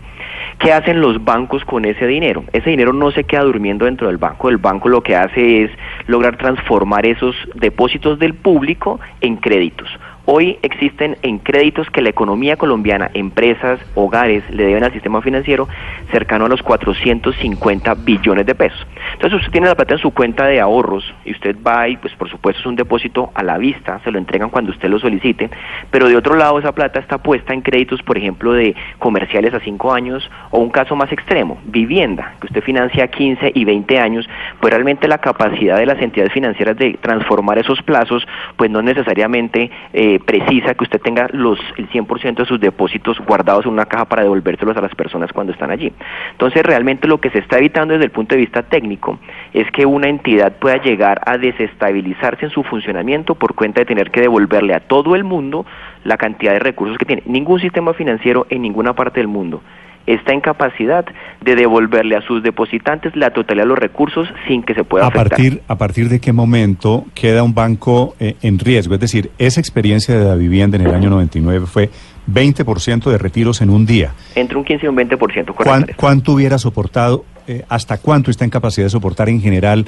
¿Qué 0.60 0.72
hacen 0.72 1.00
los 1.00 1.24
bancos 1.24 1.64
con 1.64 1.84
ese 1.84 2.06
dinero? 2.06 2.44
Ese 2.52 2.70
dinero 2.70 2.92
no 2.92 3.10
se 3.10 3.24
queda 3.24 3.42
durmiendo 3.42 3.86
dentro 3.86 4.06
del 4.06 4.18
banco. 4.18 4.48
El 4.48 4.58
banco 4.58 4.88
lo 4.88 5.02
que 5.02 5.16
hace 5.16 5.64
es 5.64 5.72
lograr 6.06 6.36
transformar 6.36 7.04
esos 7.04 7.34
depósitos 7.56 8.20
del 8.20 8.34
público 8.34 9.00
en 9.22 9.38
créditos. 9.38 9.88
Hoy 10.24 10.56
existen 10.62 11.16
en 11.22 11.38
créditos 11.38 11.90
que 11.90 12.00
la 12.00 12.10
economía 12.10 12.56
colombiana, 12.56 13.10
empresas, 13.12 13.80
hogares, 13.96 14.48
le 14.50 14.66
deben 14.66 14.84
al 14.84 14.92
sistema 14.92 15.20
financiero 15.20 15.66
cercano 16.12 16.44
a 16.44 16.48
los 16.48 16.62
450 16.62 17.94
billones 17.94 18.46
de 18.46 18.54
pesos. 18.54 18.86
Entonces 19.14 19.40
usted 19.40 19.50
tiene 19.50 19.66
la 19.66 19.74
plata 19.74 19.94
en 19.94 20.00
su 20.00 20.12
cuenta 20.12 20.46
de 20.46 20.60
ahorros 20.60 21.12
y 21.24 21.32
usted 21.32 21.56
va 21.66 21.88
y 21.88 21.96
pues 21.96 22.14
por 22.14 22.30
supuesto 22.30 22.60
es 22.60 22.66
un 22.66 22.76
depósito 22.76 23.32
a 23.34 23.42
la 23.42 23.58
vista, 23.58 24.00
se 24.04 24.12
lo 24.12 24.18
entregan 24.18 24.50
cuando 24.50 24.70
usted 24.70 24.88
lo 24.88 25.00
solicite, 25.00 25.50
pero 25.90 26.08
de 26.08 26.16
otro 26.16 26.36
lado 26.36 26.56
esa 26.60 26.70
plata 26.70 27.00
está 27.00 27.18
puesta 27.18 27.52
en 27.52 27.62
créditos, 27.62 28.00
por 28.04 28.16
ejemplo, 28.16 28.52
de 28.52 28.76
comerciales 29.00 29.52
a 29.54 29.60
5 29.60 29.92
años 29.92 30.30
o 30.50 30.60
un 30.60 30.70
caso 30.70 30.94
más 30.94 31.10
extremo, 31.10 31.58
vivienda, 31.64 32.34
que 32.40 32.46
usted 32.46 32.62
financia 32.62 33.04
a 33.04 33.08
15 33.08 33.50
y 33.56 33.64
20 33.64 33.98
años, 33.98 34.28
pues 34.60 34.72
realmente 34.72 35.08
la 35.08 35.18
capacidad 35.18 35.78
de 35.78 35.86
las 35.86 36.00
entidades 36.00 36.32
financieras 36.32 36.76
de 36.76 36.96
transformar 37.00 37.58
esos 37.58 37.82
plazos 37.82 38.24
pues 38.56 38.70
no 38.70 38.82
necesariamente... 38.82 39.68
Eh, 39.92 40.11
precisa 40.20 40.74
que 40.74 40.84
usted 40.84 41.00
tenga 41.00 41.28
los 41.32 41.58
el 41.76 41.88
100% 41.88 42.36
de 42.36 42.44
sus 42.44 42.60
depósitos 42.60 43.18
guardados 43.20 43.66
en 43.66 43.72
una 43.72 43.86
caja 43.86 44.04
para 44.04 44.22
devolvérselos 44.22 44.76
a 44.76 44.80
las 44.80 44.94
personas 44.94 45.32
cuando 45.32 45.52
están 45.52 45.70
allí. 45.70 45.92
Entonces, 46.32 46.62
realmente 46.62 47.08
lo 47.08 47.20
que 47.20 47.30
se 47.30 47.38
está 47.38 47.58
evitando 47.58 47.94
desde 47.94 48.06
el 48.06 48.10
punto 48.10 48.34
de 48.34 48.40
vista 48.40 48.62
técnico 48.62 49.18
es 49.52 49.70
que 49.70 49.86
una 49.86 50.08
entidad 50.08 50.52
pueda 50.58 50.82
llegar 50.82 51.20
a 51.26 51.38
desestabilizarse 51.38 52.46
en 52.46 52.50
su 52.50 52.62
funcionamiento 52.62 53.34
por 53.34 53.54
cuenta 53.54 53.80
de 53.80 53.86
tener 53.86 54.10
que 54.10 54.20
devolverle 54.20 54.74
a 54.74 54.80
todo 54.80 55.14
el 55.14 55.24
mundo 55.24 55.66
la 56.04 56.16
cantidad 56.16 56.52
de 56.52 56.58
recursos 56.58 56.98
que 56.98 57.04
tiene. 57.04 57.22
Ningún 57.26 57.60
sistema 57.60 57.94
financiero 57.94 58.46
en 58.50 58.62
ninguna 58.62 58.94
parte 58.94 59.20
del 59.20 59.28
mundo 59.28 59.62
está 60.06 60.32
en 60.32 60.40
capacidad 60.40 61.04
de 61.40 61.56
devolverle 61.56 62.16
a 62.16 62.22
sus 62.22 62.42
depositantes 62.42 63.14
la 63.16 63.30
totalidad 63.30 63.64
de 63.64 63.68
los 63.68 63.78
recursos 63.78 64.28
sin 64.46 64.62
que 64.62 64.74
se 64.74 64.84
pueda 64.84 65.06
a 65.06 65.10
Partir, 65.10 65.62
¿A 65.68 65.76
partir 65.76 66.08
de 66.08 66.20
qué 66.20 66.32
momento 66.32 67.04
queda 67.14 67.42
un 67.42 67.54
banco 67.54 68.14
eh, 68.20 68.36
en 68.42 68.58
riesgo? 68.58 68.94
Es 68.94 69.00
decir, 69.00 69.30
esa 69.38 69.60
experiencia 69.60 70.18
de 70.18 70.24
la 70.24 70.34
vivienda 70.34 70.76
en 70.76 70.86
el 70.86 70.94
año 70.94 71.10
99 71.10 71.66
fue 71.66 71.90
20% 72.30 73.10
de 73.10 73.18
retiros 73.18 73.60
en 73.60 73.70
un 73.70 73.86
día. 73.86 74.12
Entre 74.34 74.56
un 74.56 74.64
15 74.64 74.86
y 74.86 74.88
un 74.88 74.96
20%. 74.96 75.54
¿Cuán, 75.54 75.86
¿Cuánto 75.96 76.32
hubiera 76.32 76.58
soportado, 76.58 77.24
eh, 77.46 77.64
hasta 77.68 77.98
cuánto 77.98 78.30
está 78.30 78.44
en 78.44 78.50
capacidad 78.50 78.86
de 78.86 78.90
soportar 78.90 79.28
en 79.28 79.40
general 79.40 79.86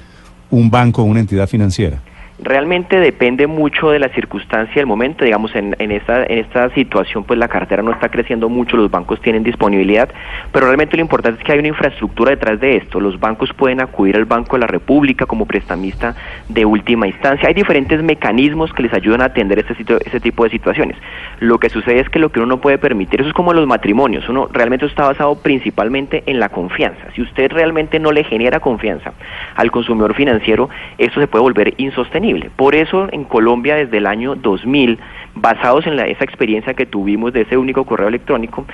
un 0.51 0.71
banco 0.71 1.03
o 1.03 1.05
una 1.05 1.21
entidad 1.21 1.49
financiera? 1.49 2.01
Realmente 2.41 2.99
depende 2.99 3.47
mucho 3.47 3.91
de 3.91 4.01
la 4.01 4.09
circunstancia 4.09 4.75
del 4.75 4.87
momento, 4.87 5.25
digamos, 5.25 5.55
en, 5.55 5.77
en, 5.79 5.93
esta, 5.93 6.25
en 6.25 6.39
esta 6.39 6.69
situación 6.71 7.23
pues 7.23 7.39
la 7.39 7.47
cartera 7.47 7.81
no 7.81 7.93
está 7.93 8.09
creciendo 8.09 8.49
mucho, 8.49 8.77
los 8.77 8.91
bancos 8.91 9.21
tienen 9.21 9.45
disponibilidad, 9.45 10.09
pero 10.51 10.67
realmente 10.67 10.97
lo 10.97 11.03
importante 11.03 11.39
es 11.39 11.47
que 11.47 11.53
hay 11.53 11.61
una 11.61 11.69
infraestructura 11.69 12.33
detrás 12.33 12.59
de 12.59 12.79
esto, 12.79 12.99
los 12.99 13.21
bancos 13.21 13.53
pueden 13.55 13.81
acudir 13.81 14.17
al 14.17 14.25
Banco 14.25 14.57
de 14.57 14.63
la 14.63 14.67
República 14.67 15.27
como 15.27 15.47
prestamista 15.47 16.17
de 16.49 16.65
última 16.65 17.07
instancia, 17.07 17.47
hay 17.47 17.55
diferentes 17.55 18.03
mecanismos 18.03 18.73
que 18.73 18.83
les 18.83 18.93
ayudan 18.93 19.21
a 19.21 19.27
atender 19.27 19.61
este, 19.61 19.99
este 20.05 20.19
tipo 20.19 20.43
de 20.43 20.51
situaciones. 20.51 20.97
Lo 21.39 21.59
que 21.59 21.69
sucede 21.69 22.01
es 22.01 22.09
que 22.09 22.19
lo 22.19 22.31
que 22.31 22.41
uno 22.41 22.49
no 22.49 22.61
puede 22.61 22.79
permitir, 22.79 23.21
eso 23.21 23.29
es 23.29 23.35
como 23.35 23.53
los 23.53 23.69
matrimonios, 23.69 24.29
uno 24.29 24.49
realmente 24.53 24.87
está 24.87 25.07
basado 25.07 25.37
principalmente 25.37 26.25
en 26.27 26.41
la 26.41 26.49
confianza, 26.49 27.13
si 27.15 27.23
usted 27.23 27.53
realmente 27.53 28.01
no 28.01 28.11
le 28.11 28.25
genera 28.25 28.59
confianza 28.59 29.13
al 29.55 29.71
consumidor 29.71 30.15
financiero, 30.15 30.69
esto 30.99 31.21
se 31.21 31.29
puede 31.29 31.43
volver 31.43 31.75
insostenible 31.77 32.24
por 32.57 32.75
eso 32.75 33.09
en 33.13 33.25
Colombia 33.25 33.77
desde 33.77 33.99
el 33.99 34.07
año 34.07 34.35
2000, 34.35 34.99
basados 35.35 35.87
en 35.87 35.99
esa 35.99 36.25
experiencia 36.25 36.75
que 36.75 36.87
tuvimos 36.87 37.33
de 37.33 37.43
ese 37.43 37.57
único 37.57 37.85
correo 37.85 38.09
electrónico, 38.09 38.65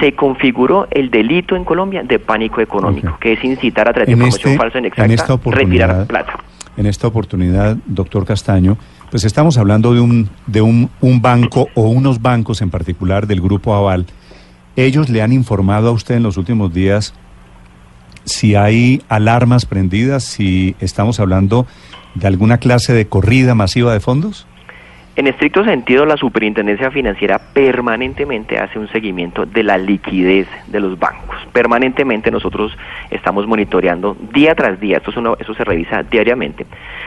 se 0.00 0.12
configuró 0.12 0.88
el 0.90 1.10
delito 1.10 1.56
en 1.56 1.64
Colombia 1.64 2.02
de 2.02 2.18
pánico 2.18 2.60
económico, 2.60 3.16
que 3.20 3.32
es 3.32 3.44
incitar 3.44 3.88
a 3.88 3.92
través 3.92 4.06
de 4.06 4.12
información 4.12 4.50
este 4.50 4.58
falsa 4.58 4.78
e 4.78 5.06
inexacta, 5.06 5.50
retirar 5.50 6.06
plata. 6.06 6.38
En 6.76 6.86
esta 6.86 7.08
oportunidad, 7.08 7.76
doctor 7.86 8.24
Castaño, 8.24 8.76
Pues 9.10 9.24
estamos 9.24 9.56
hablando 9.56 9.94
de 9.94 10.00
un, 10.00 10.28
de 10.46 10.60
un, 10.60 10.90
un 11.00 11.22
banco 11.22 11.68
o 11.74 11.88
unos 11.88 12.20
bancos 12.20 12.60
en 12.60 12.70
particular 12.70 13.26
del 13.26 13.40
Grupo 13.40 13.74
Aval. 13.74 14.04
¿Ellos 14.76 15.08
le 15.08 15.22
han 15.22 15.32
informado 15.32 15.88
a 15.88 15.92
usted 15.92 16.16
en 16.16 16.22
los 16.22 16.36
últimos 16.36 16.72
días 16.72 17.14
si 18.28 18.54
hay 18.54 19.02
alarmas 19.08 19.66
prendidas, 19.66 20.24
si 20.24 20.76
estamos 20.80 21.18
hablando 21.18 21.66
de 22.18 22.26
alguna 22.26 22.58
clase 22.58 22.92
de 22.92 23.06
corrida 23.06 23.54
masiva 23.54 23.92
de 23.92 24.00
fondos? 24.00 24.46
En 25.18 25.26
estricto 25.26 25.64
sentido, 25.64 26.06
la 26.06 26.16
Superintendencia 26.16 26.92
Financiera 26.92 27.40
permanentemente 27.52 28.56
hace 28.56 28.78
un 28.78 28.86
seguimiento 28.86 29.46
de 29.46 29.64
la 29.64 29.76
liquidez 29.76 30.46
de 30.68 30.78
los 30.78 30.96
bancos. 30.96 31.36
Permanentemente 31.52 32.30
nosotros 32.30 32.70
estamos 33.10 33.44
monitoreando 33.48 34.16
día 34.32 34.54
tras 34.54 34.78
día, 34.78 34.98
esto, 34.98 35.10
es 35.10 35.16
uno, 35.16 35.36
eso 35.40 35.54
se 35.54 35.64
revisa 35.64 36.04
diariamente. 36.04 36.66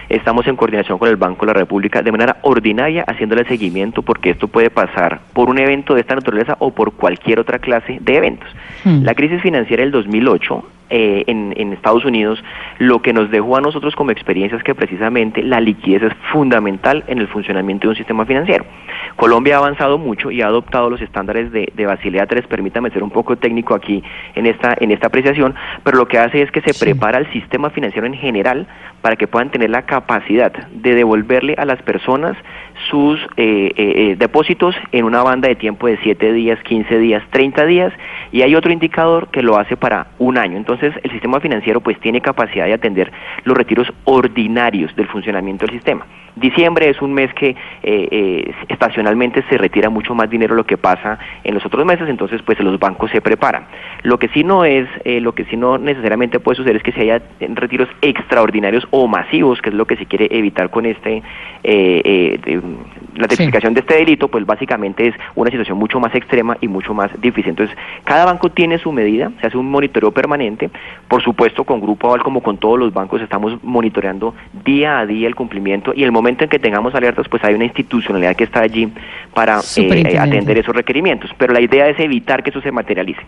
Estamos 0.10 0.46
en 0.48 0.58
coordinación 0.58 0.98
con 0.98 1.08
el 1.08 1.16
Banco 1.16 1.46
de 1.46 1.54
la 1.54 1.60
República 1.60 2.02
de 2.02 2.12
manera 2.12 2.36
ordinaria 2.42 3.06
haciéndole 3.08 3.46
seguimiento 3.46 4.02
porque 4.02 4.32
esto 4.32 4.50
puede 4.50 4.70
pasar 4.70 5.22
por 5.32 5.50
un 5.50 5.58
evento 5.58 5.94
de 5.94 6.02
esta 6.02 6.16
naturaleza 6.16 6.58
o 6.60 6.72
por 6.72 6.92
cualquier 6.92 7.40
otra 7.40 7.60
clase 7.60 7.98
de 8.02 8.18
eventos. 8.18 8.50
Hmm. 8.84 9.04
La 9.04 9.16
crisis 9.16 9.42
financiera 9.42 9.84
del 9.84 9.92
2008 9.94 10.66
eh, 10.92 11.24
en, 11.28 11.54
en, 11.58 11.74
Estados 11.74 12.06
Unidos, 12.06 12.44
lo 12.78 13.02
que 13.02 13.14
nos 13.14 13.32
dejó 13.32 13.58
a 13.58 13.62
nosotros 13.62 13.96
como 13.96 14.12
experiencia 14.12 14.58
es 14.58 14.64
que 14.64 14.76
precisamente 14.76 15.42
la 15.42 15.60
liquidez 15.60 16.04
es 16.04 16.14
fundamental 16.32 17.04
en 17.08 17.18
el 17.18 17.28
funcionamiento 17.28 17.88
de 17.88 17.90
un 17.92 17.96
sistema 17.96 18.26
financiero. 18.26 18.66
Colombia 19.16 19.56
ha 19.56 19.60
avanzado 19.60 19.98
mucho 19.98 20.32
y 20.32 20.42
ha 20.42 20.48
adoptado 20.48 20.90
los 20.90 21.02
estándares 21.02 21.52
de, 21.52 21.72
de 21.74 21.86
Basilea 21.86 22.28
III, 22.30 22.42
permítame 22.44 22.90
ser 22.92 23.04
un 23.04 23.10
poco 23.10 23.38
técnico 23.38 23.74
aquí 23.74 24.04
en 24.36 24.46
esta, 24.46 24.76
en 24.80 24.92
esta 24.92 25.08
apreciación, 25.08 25.56
pero 25.84 25.98
lo 25.98 26.08
que 26.08 26.20
hace 26.20 26.42
es 26.42 26.52
que 26.52 26.62
se 26.62 26.74
prepara 26.74 27.18
el 27.18 27.32
sistema 27.32 27.70
financiero 27.70 28.06
en 28.06 28.14
general 28.14 28.68
para 29.02 29.16
que 29.16 29.28
puedan 29.28 29.50
tener 29.50 29.70
la 29.70 29.84
capacidad 29.84 30.52
de 30.52 30.96
devolverle 30.96 31.56
a 31.58 31.66
las 31.66 31.82
personas 31.82 32.38
sus 32.90 33.20
eh, 33.38 33.72
eh, 33.76 33.94
eh, 33.96 34.16
depósitos 34.18 34.76
en 34.92 35.06
una 35.06 35.24
banda 35.24 35.48
de 35.48 35.56
tiempo 35.56 35.88
de 35.88 35.98
7 36.04 36.34
días, 36.34 36.60
15 36.64 36.98
días, 37.00 37.24
30 37.32 37.66
días 37.66 37.94
y 38.32 38.42
hay 38.42 38.56
otro 38.56 38.72
indicador 38.72 39.28
que 39.30 39.42
lo 39.42 39.58
hace 39.58 39.78
para 39.78 40.08
un 40.20 40.38
año. 40.38 40.58
Entonces 40.58 40.94
el 41.04 41.12
sistema 41.12 41.40
financiero 41.40 41.82
pues 41.82 42.00
tiene 42.00 42.22
capacidad 42.22 42.66
de 42.66 42.74
atender 42.74 43.12
los 43.44 43.58
retiros 43.58 43.92
ordinarios 44.06 44.96
del 44.96 45.08
funcionamiento 45.08 45.66
del 45.66 45.76
sistema. 45.76 46.06
Diciembre 46.36 46.90
es 46.90 47.02
un 47.02 47.14
mes 47.14 47.34
que 47.34 47.50
eh, 47.50 47.56
eh, 47.84 48.54
estacionalmente 48.70 49.44
se 49.50 49.58
retira 49.58 49.90
mucho 49.90 50.16
más 50.16 50.30
dinero 50.30 50.56
de 50.56 50.62
lo 50.62 50.66
que 50.66 50.78
pasa 50.78 51.20
en 51.44 51.54
los 51.54 51.66
otros 51.66 51.86
meses, 51.86 52.08
entonces 52.08 52.42
pues 52.42 52.58
los 52.60 52.80
bancos 52.80 53.12
se 53.12 53.20
preparan. 53.20 53.66
Lo 54.04 54.18
que 54.18 54.30
sí 54.30 54.44
no 54.44 54.64
es, 54.64 54.88
eh, 55.04 55.20
lo 55.20 55.34
que 55.34 55.44
sí 55.46 55.58
no 55.58 55.78
necesariamente 55.78 56.40
puede 56.40 56.56
suceder 56.56 56.78
es 56.78 56.84
que 56.84 56.94
se 56.94 57.02
haya 57.02 57.22
retiros 57.40 57.90
extraordinarios 58.02 58.88
o 58.92 59.08
masivos, 59.08 59.62
que 59.62 59.70
es 59.70 59.76
lo 59.76 59.86
que 59.86 59.98
se 59.98 60.06
quiere 60.06 60.30
evitar 60.32 60.70
con 60.70 60.86
este 60.86 61.22
la 63.16 63.28
tipificación 63.28 63.74
de 63.74 63.82
este 63.82 63.96
delito, 63.96 64.28
pues 64.28 64.46
básicamente 64.46 65.08
es 65.08 65.16
una 65.36 65.52
situación 65.52 65.78
mucho 65.78 66.00
más 66.00 66.14
extrema 66.16 66.58
y 66.62 66.68
mucho 66.68 66.94
más 66.94 67.10
difícil. 67.22 67.50
Entonces, 67.50 67.76
cada 68.04 68.26
banco 68.26 68.50
tiene 68.50 68.78
su 68.78 68.92
medida, 68.92 69.32
se 69.42 69.48
hace 69.48 69.58
un 69.58 69.70
monitoreo 69.70 70.12
permanente, 70.12 70.70
por 71.08 71.24
supuesto 71.24 71.64
con 71.64 71.82
Grupo 71.82 72.08
Aval 72.08 72.24
como 72.24 72.42
con 72.42 72.58
todos 72.58 72.80
los 72.80 72.94
bancos 72.94 73.22
estamos 73.22 73.64
monitoreando 73.64 74.34
día 74.66 75.00
a 75.00 75.06
día 75.06 75.28
el 75.28 75.36
cumplimiento 75.36 75.94
y 75.96 76.04
el 76.04 76.12
momento 76.12 76.44
en 76.44 76.50
que 76.50 76.60
tengamos 76.60 76.96
alertas, 76.96 77.28
pues 77.30 77.44
hay 77.44 77.54
una 77.54 77.66
institucionalidad 77.66 78.36
que 78.36 78.46
está 78.46 78.62
allí 78.62 78.92
para 79.34 79.60
eh, 79.60 80.18
atender 80.18 80.58
esos 80.58 80.76
requerimientos. 80.76 81.32
Pero 81.38 81.54
la 81.54 81.62
idea 81.62 81.88
es 81.88 82.00
evitar 82.00 82.44
que 82.44 82.50
eso 82.50 82.62
se 82.62 82.72
materialice. 82.72 83.22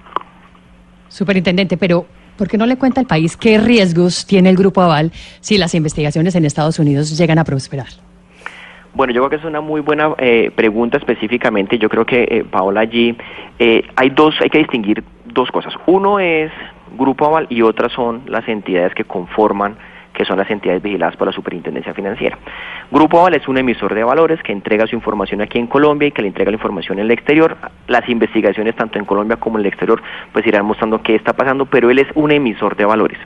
Superintendente, 1.08 1.78
pero 1.78 2.06
¿por 2.38 2.48
qué 2.48 2.58
no 2.58 2.66
le 2.66 2.78
cuenta 2.78 3.00
al 3.00 3.08
país 3.08 3.38
qué 3.38 3.58
riesgos 3.58 4.26
tiene 4.26 4.50
el 4.50 4.56
Grupo 4.56 4.82
Aval 4.82 5.12
si 5.42 5.58
las 5.58 5.76
investigaciones 5.76 6.36
en 6.36 6.46
Estados 6.46 6.80
Unidos 6.80 7.16
llegan 7.18 7.38
a 7.38 7.44
prosperar? 7.44 7.88
Bueno, 8.94 9.14
yo 9.14 9.22
creo 9.22 9.30
que 9.32 9.36
es 9.38 9.44
una 9.44 9.62
muy 9.62 9.82
buena 9.82 10.14
eh, 10.18 10.52
pregunta 10.56 10.98
específicamente. 10.98 11.78
Yo 11.80 11.90
creo 11.90 12.06
que, 12.06 12.28
eh, 12.30 12.44
Paola, 12.44 12.82
allí 12.82 13.18
hay 13.96 14.10
dos, 14.10 14.36
hay 14.42 14.50
que 14.50 14.60
distinguir 14.60 15.04
dos 15.26 15.50
cosas. 15.52 15.74
Uno 15.88 16.20
es 16.20 16.52
Grupo 16.98 17.26
Aval 17.26 17.48
y 17.50 17.62
otras 17.62 17.92
son 17.92 18.24
las 18.28 18.48
entidades 18.48 18.94
que 18.94 19.04
conforman 19.04 19.78
que 20.14 20.26
son 20.26 20.38
las 20.38 20.50
entidades 20.50 20.82
vigiladas 20.82 21.16
por 21.18 21.28
la 21.28 21.34
Superintendencia 21.34 21.94
Financiera. 21.94 22.38
Grupo 22.92 23.20
Aval 23.20 23.34
es 23.34 23.48
un 23.48 23.58
emisor 23.58 23.94
de 23.94 24.04
valores 24.04 24.42
que 24.44 24.52
entrega 24.52 24.88
su 24.88 24.96
información 24.96 25.42
aquí 25.42 25.58
en 25.58 25.68
Colombia 25.68 26.08
y 26.08 26.12
que 26.12 26.22
le 26.22 26.28
entrega 26.28 26.52
la 26.52 26.56
información 26.56 27.00
en 27.00 27.06
el 27.06 27.12
exterior. 27.12 27.58
Las 27.88 28.08
investigaciones 28.08 28.76
tanto 28.76 29.00
en 29.00 29.06
Colombia 29.06 29.38
como 29.38 29.58
en 29.58 29.62
el 29.62 29.68
exterior 29.68 30.02
pues 30.32 30.46
irán 30.46 30.66
mostrando 30.66 31.02
qué 31.02 31.16
está 31.16 31.34
pasando, 31.34 31.66
pero 31.66 31.90
él 31.90 32.00
es 32.00 32.08
un 32.14 32.32
emisor 32.32 32.76
de 32.76 32.86
valores. 32.86 33.18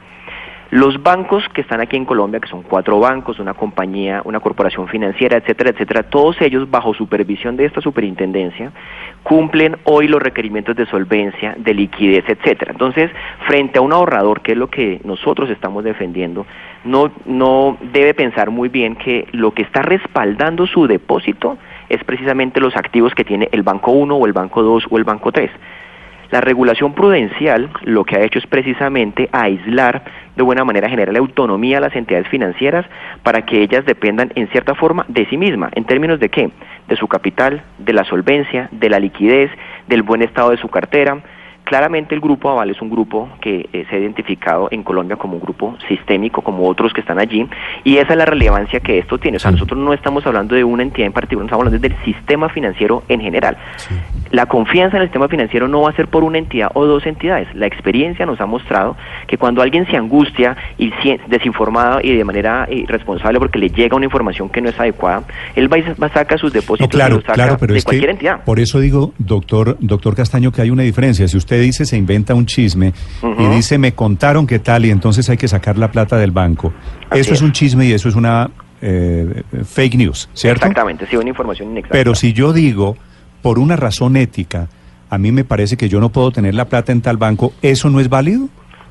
Los 0.70 1.02
bancos 1.02 1.48
que 1.54 1.62
están 1.62 1.80
aquí 1.80 1.96
en 1.96 2.04
Colombia, 2.04 2.42
que 2.42 2.50
son 2.50 2.62
cuatro 2.62 3.00
bancos, 3.00 3.40
una 3.40 3.54
compañía, 3.54 4.22
una 4.26 4.42
corporación 4.42 4.90
financiera, 4.90 5.38
etcétera, 5.38 5.70
etcétera, 5.70 6.04
todos 6.04 6.42
ellos 6.42 6.70
bajo 6.70 6.94
supervisión 6.94 7.56
de 7.56 7.66
esta 7.66 7.80
superintendencia 7.80 8.74
cumplen 9.24 9.78
hoy 9.86 10.10
los 10.10 10.22
requerimientos 10.22 10.76
de 10.76 10.86
solvencia, 10.86 11.56
de 11.58 11.74
liquidez, 11.74 12.26
etcétera. 12.28 12.74
Entonces, 12.74 13.10
frente 13.48 13.80
a 13.80 13.82
un 13.82 13.94
ahorrador, 13.94 14.42
que 14.42 14.52
es 14.54 14.58
lo 14.58 14.70
que 14.70 15.00
nosotros 15.06 15.50
estamos 15.50 15.86
defendiendo, 15.86 16.46
no, 16.84 17.12
no 17.26 17.78
debe 17.94 18.14
pensar 18.14 18.50
muy 18.50 18.68
bien 18.68 18.98
que 18.98 19.26
lo 19.32 19.52
que 19.52 19.62
está 19.62 19.82
respaldando 19.82 20.68
su 20.68 20.86
depósito 20.86 21.58
es 21.88 22.04
precisamente 22.04 22.60
los 22.60 22.76
activos 22.76 23.16
que 23.16 23.24
tiene 23.24 23.48
el 23.54 23.64
Banco 23.64 23.92
1 23.92 24.14
o 24.16 24.26
el 24.26 24.34
Banco 24.34 24.62
2 24.64 24.88
o 24.90 24.98
el 24.98 25.06
Banco 25.06 25.32
3. 25.32 25.50
La 26.32 26.42
regulación 26.42 26.94
prudencial 26.94 27.70
lo 27.84 28.04
que 28.04 28.18
ha 28.18 28.22
hecho 28.22 28.40
es 28.40 28.48
precisamente 28.48 29.30
aislar 29.32 30.04
de 30.36 30.44
buena 30.44 30.66
manera, 30.66 30.90
generar 30.90 31.14
la 31.14 31.20
autonomía 31.20 31.78
a 31.78 31.82
las 31.82 31.96
entidades 31.96 32.28
financieras 32.28 32.86
para 33.24 33.44
que 33.44 33.62
ellas 33.62 33.86
dependan 33.86 34.32
en 34.36 34.48
cierta 34.50 34.76
forma 34.76 35.06
de 35.08 35.26
sí 35.28 35.38
misma. 35.38 35.70
¿En 35.74 35.86
términos 35.86 36.20
de 36.20 36.30
qué? 36.30 36.52
De 36.88 36.96
su 36.96 37.08
capital, 37.08 37.64
de 37.80 37.94
la 37.94 38.04
solvencia, 38.04 38.70
de 38.72 38.90
la 38.90 39.00
liquidez, 39.00 39.50
del 39.88 40.04
buen 40.04 40.22
estado 40.22 40.52
de 40.52 40.58
su 40.58 40.68
cartera, 40.68 41.18
Claramente 41.68 42.16
el 42.16 42.22
grupo 42.22 42.50
Aval 42.50 42.70
es 42.70 42.82
un 42.82 42.90
grupo 42.90 43.28
que 43.42 43.68
eh, 43.74 43.86
se 43.90 43.98
ha 43.98 44.00
identificado 44.00 44.70
en 44.72 44.84
Colombia 44.84 45.18
como 45.18 45.34
un 45.34 45.42
grupo 45.42 45.76
sistémico, 45.90 46.42
como 46.42 46.66
otros 46.66 46.94
que 46.94 47.02
están 47.02 47.20
allí, 47.20 47.46
y 47.84 47.98
esa 47.98 48.14
es 48.14 48.18
la 48.18 48.26
relevancia 48.26 48.80
que 48.80 49.00
esto 49.00 49.18
tiene. 49.18 49.36
O 49.36 49.40
sea, 49.42 49.52
nosotros 49.52 49.78
no 49.78 49.92
estamos 49.92 50.26
hablando 50.26 50.56
de 50.56 50.64
una 50.64 50.84
entidad 50.84 51.08
en 51.08 51.12
particular, 51.12 51.46
estamos 51.46 51.66
hablando 51.66 51.86
del 51.86 51.98
sistema 52.06 52.48
financiero 52.48 53.04
en 53.10 53.20
general. 53.20 53.58
La 54.32 54.46
confianza 54.46 54.96
en 54.96 55.04
el 55.04 55.10
sistema 55.10 55.28
financiero 55.28 55.68
no 55.68 55.82
va 55.82 55.90
a 55.90 55.94
ser 55.94 56.08
por 56.08 56.24
una 56.24 56.38
entidad 56.38 56.72
o 56.74 56.86
dos 56.86 57.06
entidades. 57.06 57.54
La 57.54 57.68
experiencia 57.68 58.26
nos 58.26 58.40
ha 58.40 58.46
mostrado 58.46 58.96
que 59.28 59.38
cuando 59.38 59.62
alguien 59.62 59.86
se 59.88 59.98
angustia 59.98 60.56
y 60.78 60.94
desinformado 61.28 62.00
y 62.02 62.16
de 62.16 62.24
manera 62.24 62.66
irresponsable 62.72 63.40
porque 63.40 63.60
le 63.60 63.70
llega 63.70 63.98
una 63.98 64.06
información 64.06 64.48
que 64.48 64.62
no 64.62 64.70
es 64.70 64.80
adecuada, 64.80 65.24
él 65.54 65.72
va 65.72 66.06
a 66.06 66.10
sacar 66.14 66.40
sus 66.40 66.54
depósitos 66.54 66.90
claro, 66.90 67.22
claro, 67.22 67.58
pero 67.60 67.74
de 67.74 67.84
cualquier 67.84 68.12
entidad. 68.12 68.44
Por 68.46 68.62
eso 68.62 68.80
digo, 68.80 69.14
doctor, 69.18 69.76
doctor 69.82 70.16
Castaño, 70.16 70.54
que 70.54 70.62
hay 70.62 70.70
una 70.70 70.84
diferencia. 70.84 71.28
Si 71.28 71.36
usted 71.36 71.57
dice 71.60 71.86
se 71.86 71.98
inventa 71.98 72.34
un 72.34 72.46
chisme 72.46 72.94
y 73.38 73.46
dice 73.48 73.78
me 73.78 73.94
contaron 73.94 74.48
qué 74.48 74.60
tal 74.60 74.86
y 74.86 74.92
entonces 74.92 75.30
hay 75.30 75.38
que 75.38 75.48
sacar 75.48 75.78
la 75.78 75.92
plata 75.92 76.18
del 76.18 76.32
banco. 76.32 76.74
eso 77.12 77.34
es. 77.34 77.42
un 77.42 77.52
chisme 77.52 77.86
y 77.86 77.94
eso 77.94 78.10
es 78.10 78.16
una 78.16 78.50
eh, 78.82 79.44
fake 79.66 79.96
news, 79.96 80.30
¿cierto? 80.34 80.66
Exactamente, 80.66 81.08
sí, 81.08 81.16
una 81.16 81.30
información 81.30 81.72
inexacta. 81.72 81.94
Pero 81.94 82.16
si 82.16 82.34
yo 82.34 82.54
digo, 82.54 82.96
por 83.42 83.60
una 83.60 83.76
razón 83.76 84.18
ética, 84.18 84.70
a 85.10 85.18
mí 85.18 85.32
me 85.32 85.44
parece 85.44 85.78
que 85.78 85.90
yo 85.90 86.00
no 86.00 86.10
puedo 86.10 86.32
tener 86.32 86.54
la 86.54 86.66
plata 86.66 86.92
en 86.92 87.02
tal 87.02 87.18
banco, 87.18 87.54
¿eso 87.62 87.90
no 87.90 88.00
es 88.00 88.10
válido? 88.10 88.50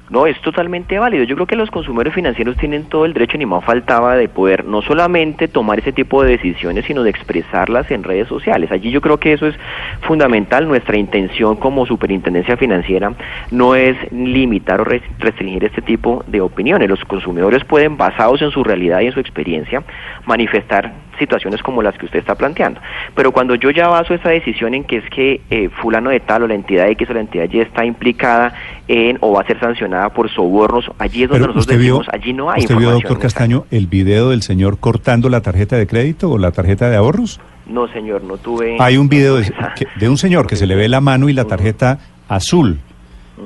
No, 0.08 0.26
es 0.26 0.40
totalmente 0.40 0.98
válido. 0.98 1.25
Yo 1.25 1.34
creo 1.34 1.46
que 1.46 1.56
los 1.56 1.70
consumidores 1.70 2.14
financieros 2.14 2.56
tienen 2.56 2.84
todo 2.84 3.06
el 3.06 3.12
derecho, 3.12 3.38
ni 3.38 3.46
más 3.46 3.64
faltaba, 3.64 4.14
de 4.14 4.28
poder 4.28 4.64
no 4.64 4.80
solamente 4.80 5.48
tomar 5.48 5.80
ese 5.80 5.92
tipo 5.92 6.22
de 6.22 6.30
decisiones, 6.30 6.84
sino 6.84 7.02
de 7.02 7.10
expresarlas 7.10 7.90
en 7.90 8.04
redes 8.04 8.28
sociales. 8.28 8.70
Allí 8.70 8.90
yo 8.90 9.00
creo 9.00 9.18
que 9.18 9.32
eso 9.32 9.48
es 9.48 9.56
fundamental. 10.02 10.68
Nuestra 10.68 10.96
intención 10.96 11.56
como 11.56 11.86
superintendencia 11.86 12.56
financiera 12.56 13.12
no 13.50 13.75
es 13.75 13.96
limitar 14.12 14.80
o 14.80 14.84
restringir 14.84 15.64
este 15.64 15.82
tipo 15.82 16.25
de 16.28 16.40
opiniones. 16.40 16.88
Los 16.88 17.04
consumidores 17.04 17.64
pueden, 17.64 17.96
basados 17.96 18.42
en 18.42 18.52
su 18.52 18.62
realidad 18.62 19.00
y 19.00 19.06
en 19.06 19.12
su 19.12 19.20
experiencia, 19.20 19.82
manifestar 20.25 20.92
situaciones 21.18 21.62
como 21.62 21.82
las 21.82 21.96
que 21.98 22.06
usted 22.06 22.18
está 22.18 22.34
planteando. 22.34 22.80
Pero 23.14 23.32
cuando 23.32 23.54
yo 23.54 23.70
ya 23.70 23.88
baso 23.88 24.14
esa 24.14 24.30
decisión 24.30 24.75
en 24.75 24.84
que 24.84 24.98
es 24.98 25.10
que 25.10 25.40
eh, 25.50 25.68
fulano 25.68 26.10
de 26.10 26.20
tal 26.20 26.42
o 26.42 26.46
la 26.46 26.54
entidad 26.54 26.88
X 26.88 27.10
o 27.10 27.14
la 27.14 27.20
entidad 27.20 27.48
Y 27.50 27.60
está 27.60 27.84
implicada 27.84 28.54
en 28.88 29.18
o 29.20 29.32
va 29.32 29.42
a 29.42 29.46
ser 29.46 29.58
sancionada 29.58 30.10
por 30.10 30.30
sobornos, 30.30 30.90
allí 30.98 31.24
es 31.24 31.28
donde 31.28 31.46
nosotros 31.48 31.66
decimos, 31.66 32.06
allí 32.12 32.32
no 32.32 32.50
hay 32.50 32.60
¿Usted 32.60 32.76
vio, 32.76 32.90
doctor 32.92 33.18
Castaño, 33.18 33.64
el 33.70 33.86
video 33.86 34.30
del 34.30 34.42
señor 34.42 34.78
cortando 34.78 35.28
la 35.28 35.40
tarjeta 35.40 35.76
de 35.76 35.86
crédito 35.86 36.30
o 36.30 36.38
la 36.38 36.52
tarjeta 36.52 36.88
de 36.88 36.96
ahorros? 36.96 37.40
No, 37.66 37.88
señor, 37.88 38.22
no 38.22 38.36
tuve... 38.36 38.76
Hay 38.78 38.96
un 38.96 39.08
video 39.08 39.36
de, 39.36 40.08
un 40.08 40.18
señor 40.18 40.46
que 40.46 40.56
se 40.56 40.66
le 40.66 40.76
ve 40.76 40.88
la 40.88 41.00
mano 41.00 41.28
y 41.28 41.32
la 41.32 41.44
tarjeta 41.44 41.98
azul 42.28 42.78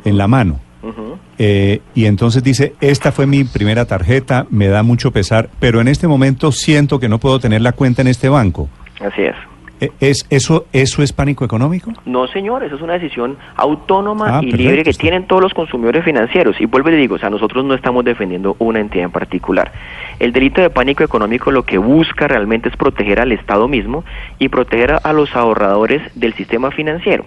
en 0.04 0.18
la 0.18 0.28
mano. 0.28 0.60
Eh, 1.38 1.80
y 1.94 2.06
entonces 2.06 2.42
dice, 2.42 2.74
esta 2.80 3.12
fue 3.12 3.26
mi 3.26 3.44
primera 3.44 3.86
tarjeta, 3.86 4.46
me 4.50 4.68
da 4.68 4.82
mucho 4.82 5.10
pesar, 5.10 5.48
pero 5.58 5.80
en 5.80 5.88
este 5.88 6.06
momento 6.06 6.52
siento 6.52 7.00
que 7.00 7.08
no 7.08 7.18
puedo 7.18 7.38
tener 7.38 7.62
la 7.62 7.72
cuenta 7.72 8.02
en 8.02 8.08
este 8.08 8.28
banco. 8.28 8.68
Así 9.00 9.22
es. 9.22 9.34
Eh, 9.80 9.90
¿Es, 10.00 10.26
eso, 10.30 10.66
¿Eso 10.72 11.02
es 11.02 11.12
pánico 11.12 11.44
económico? 11.44 11.92
No, 12.04 12.26
señor, 12.28 12.62
eso 12.62 12.76
es 12.76 12.82
una 12.82 12.94
decisión 12.94 13.38
autónoma 13.56 14.38
Ah, 14.38 14.40
y 14.42 14.50
perfecto, 14.50 14.56
libre 14.56 14.84
que 14.84 14.92
tienen 14.92 15.26
todos 15.26 15.42
los 15.42 15.54
consumidores 15.54 16.04
financieros. 16.04 16.60
Y 16.60 16.66
vuelvo 16.66 16.90
y 16.90 16.92
le 16.92 16.98
digo, 16.98 17.14
o 17.14 17.18
sea, 17.18 17.30
nosotros 17.30 17.64
no 17.64 17.74
estamos 17.74 18.04
defendiendo 18.04 18.56
una 18.58 18.80
entidad 18.80 19.06
en 19.06 19.10
particular. 19.10 19.72
El 20.18 20.32
delito 20.32 20.60
de 20.60 20.70
pánico 20.70 21.02
económico 21.02 21.50
lo 21.50 21.62
que 21.62 21.78
busca 21.78 22.28
realmente 22.28 22.68
es 22.68 22.76
proteger 22.76 23.20
al 23.20 23.32
Estado 23.32 23.68
mismo 23.68 24.04
y 24.38 24.48
proteger 24.48 24.98
a 25.02 25.12
los 25.12 25.34
ahorradores 25.34 26.02
del 26.14 26.34
sistema 26.34 26.70
financiero. 26.70 27.24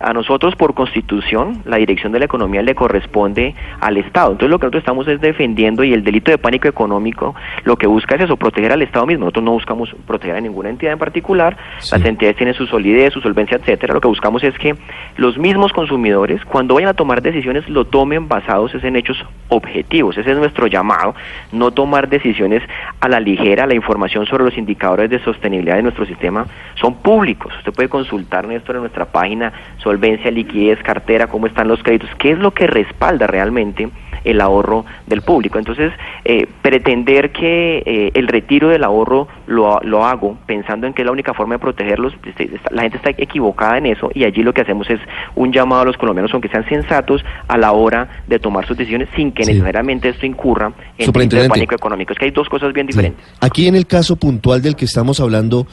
A 0.00 0.14
nosotros, 0.14 0.56
por 0.56 0.72
constitución, 0.72 1.60
la 1.66 1.76
dirección 1.76 2.10
de 2.10 2.20
la 2.20 2.24
economía 2.24 2.62
le 2.62 2.74
corresponde 2.74 3.54
al 3.80 3.98
Estado. 3.98 4.32
Entonces, 4.32 4.50
lo 4.50 4.58
que 4.58 4.64
nosotros 4.64 4.80
estamos 4.80 5.06
es 5.08 5.20
defendiendo 5.20 5.84
y 5.84 5.92
el 5.92 6.02
delito 6.02 6.30
de 6.30 6.38
pánico 6.38 6.68
económico 6.68 7.34
lo 7.64 7.76
que 7.76 7.86
busca 7.86 8.14
es 8.14 8.22
eso, 8.22 8.38
proteger 8.38 8.72
al 8.72 8.80
Estado 8.80 9.04
mismo. 9.04 9.26
Nosotros 9.26 9.44
no 9.44 9.52
buscamos 9.52 9.94
proteger 10.06 10.36
a 10.36 10.40
ninguna 10.40 10.70
entidad 10.70 10.94
en 10.94 10.98
particular. 10.98 11.58
Sí. 11.80 11.90
Las 11.92 12.04
entidades 12.06 12.38
tienen 12.38 12.54
su 12.54 12.66
solidez, 12.66 13.12
su 13.12 13.20
solvencia, 13.20 13.58
etcétera. 13.58 13.92
Lo 13.92 14.00
que 14.00 14.08
buscamos 14.08 14.42
es 14.42 14.56
que 14.58 14.74
los 15.16 15.36
mismos 15.36 15.70
consumidores, 15.74 16.42
cuando 16.46 16.74
vayan 16.74 16.90
a 16.90 16.94
tomar 16.94 17.20
decisiones, 17.20 17.68
lo 17.68 17.84
tomen 17.84 18.26
basados 18.26 18.72
en 18.82 18.96
hechos 18.96 19.22
objetivos. 19.48 20.16
Ese 20.16 20.30
es 20.30 20.38
nuestro 20.38 20.66
llamado, 20.66 21.14
no 21.52 21.72
tomar 21.72 22.08
decisiones 22.08 22.62
a 23.00 23.08
la 23.08 23.20
ligera. 23.20 23.66
La 23.66 23.74
información 23.74 24.24
sobre 24.24 24.44
los 24.44 24.56
indicadores 24.56 25.10
de 25.10 25.22
sostenibilidad 25.22 25.76
de 25.76 25.82
nuestro 25.82 26.06
sistema 26.06 26.46
son 26.76 26.94
públicos. 26.94 27.52
Usted 27.58 27.72
puede 27.74 27.90
consultar, 27.90 28.46
Néstor, 28.46 28.76
en 28.76 28.80
nuestra 28.80 29.04
página 29.04 29.52
solvencia, 29.90 30.30
liquidez, 30.30 30.78
cartera, 30.84 31.26
cómo 31.26 31.46
están 31.48 31.66
los 31.68 31.82
créditos, 31.82 32.08
qué 32.18 32.30
es 32.32 32.38
lo 32.38 32.52
que 32.52 32.66
respalda 32.68 33.26
realmente 33.26 33.88
el 34.22 34.40
ahorro 34.42 34.84
del 35.06 35.22
público. 35.22 35.58
Entonces, 35.58 35.92
eh, 36.26 36.46
pretender 36.62 37.32
que 37.32 37.82
eh, 37.86 38.10
el 38.14 38.28
retiro 38.28 38.68
del 38.68 38.84
ahorro 38.84 39.26
lo, 39.46 39.80
lo 39.82 40.04
hago 40.04 40.36
pensando 40.46 40.86
en 40.86 40.92
que 40.92 41.02
es 41.02 41.06
la 41.06 41.12
única 41.12 41.32
forma 41.34 41.54
de 41.54 41.58
protegerlos, 41.58 42.12
este, 42.26 42.44
está- 42.54 42.68
la 42.70 42.82
gente 42.82 42.98
está 42.98 43.10
equivocada 43.16 43.78
en 43.78 43.86
eso 43.86 44.10
y 44.14 44.24
allí 44.24 44.42
lo 44.42 44.52
que 44.52 44.60
hacemos 44.60 44.88
es 44.90 45.00
un 45.34 45.52
llamado 45.52 45.82
a 45.82 45.84
los 45.86 45.96
colombianos, 45.96 46.32
aunque 46.34 46.48
sean 46.50 46.68
sensatos, 46.68 47.24
a 47.48 47.56
la 47.56 47.72
hora 47.72 48.22
de 48.28 48.38
tomar 48.38 48.66
sus 48.66 48.76
decisiones 48.76 49.08
sin 49.16 49.32
que 49.32 49.44
Sí. 49.44 49.52
necesariamente 49.54 50.10
esto 50.10 50.26
incurra 50.26 50.70
en 50.98 51.06
Superintendente. 51.06 51.48
pánico 51.54 51.74
económico. 51.74 52.12
Es 52.12 52.18
que 52.18 52.26
hay 52.26 52.30
dos 52.30 52.48
cosas 52.48 52.72
bien 52.74 52.86
diferentes. 52.86 53.24
Sí. 53.26 53.32
Aquí 53.40 53.66
en 53.68 53.74
el 53.74 53.86
caso 53.86 54.16
puntual 54.16 54.60
del 54.60 54.76
que 54.76 54.84
estamos 54.84 55.18
hablando, 55.18 55.66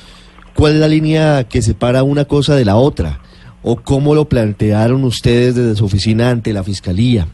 ¿cuál 0.56 0.74
es 0.76 0.80
la 0.80 0.88
línea 0.88 1.44
que 1.50 1.62
separa 1.62 2.02
una 2.04 2.24
cosa 2.26 2.56
de 2.56 2.64
la 2.64 2.78
otra? 2.78 3.20
¿O 3.70 3.76
cómo 3.76 4.16
lo 4.16 4.30
plantearon 4.30 5.04
ustedes 5.04 5.56
desde 5.56 5.76
su 5.76 5.84
oficina 5.86 6.30
ante 6.30 6.54
la 6.54 6.64
Fiscalía? 6.64 7.28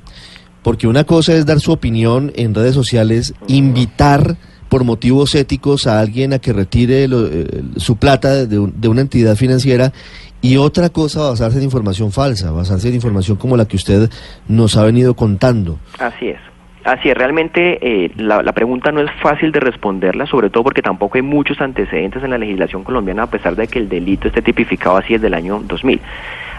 Porque 0.63 0.87
una 0.87 1.03
cosa 1.03 1.35
es 1.35 1.45
dar 1.45 1.59
su 1.59 1.71
opinión 1.71 2.31
en 2.35 2.55
redes 2.55 2.73
sociales, 2.73 3.35
invitar 3.47 4.35
por 4.67 4.83
motivos 4.83 5.35
éticos 5.35 5.85
a 5.85 5.99
alguien 5.99 6.33
a 6.33 6.39
que 6.39 6.51
retire 6.51 7.07
lo- 7.07 7.27
eh, 7.27 7.61
su 7.77 7.97
plata 7.97 8.47
de, 8.47 8.71
de 8.73 8.87
una 8.87 9.01
entidad 9.01 9.35
financiera 9.35 9.93
y 10.41 10.57
otra 10.57 10.89
cosa 10.89 11.21
basarse 11.29 11.59
en 11.59 11.65
información 11.65 12.11
falsa, 12.11 12.49
basarse 12.51 12.87
en 12.89 12.95
información 12.95 13.37
como 13.37 13.55
la 13.55 13.67
que 13.67 13.75
usted 13.75 14.09
nos 14.47 14.75
ha 14.75 14.83
venido 14.83 15.15
contando. 15.15 15.77
Así 15.99 16.29
es. 16.29 16.39
Así 16.83 17.09
es, 17.09 17.17
realmente 17.17 17.79
eh, 17.81 18.11
la, 18.17 18.43
la 18.43 18.51
pregunta 18.51 18.91
no 18.91 18.99
es 18.99 19.09
fácil 19.21 19.53
de 19.53 19.61
responderla, 19.61 20.25
sobre 20.25 20.49
todo 20.49 20.63
porque 20.63 20.81
tampoco 20.81 21.17
hay 21.17 21.21
muchos 21.21 21.61
antecedentes 21.61 22.21
en 22.23 22.31
la 22.31 22.37
legislación 22.37 22.83
colombiana, 22.83 23.23
a 23.23 23.27
pesar 23.27 23.55
de 23.55 23.67
que 23.67 23.79
el 23.79 23.87
delito 23.87 24.27
esté 24.27 24.41
tipificado 24.41 24.97
así 24.97 25.13
desde 25.13 25.27
el 25.27 25.33
año 25.33 25.61
2000. 25.63 26.01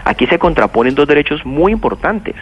Aquí 0.03 0.25
se 0.25 0.39
contraponen 0.39 0.95
dos 0.95 1.07
derechos 1.07 1.45
muy 1.45 1.71
importantes. 1.71 2.35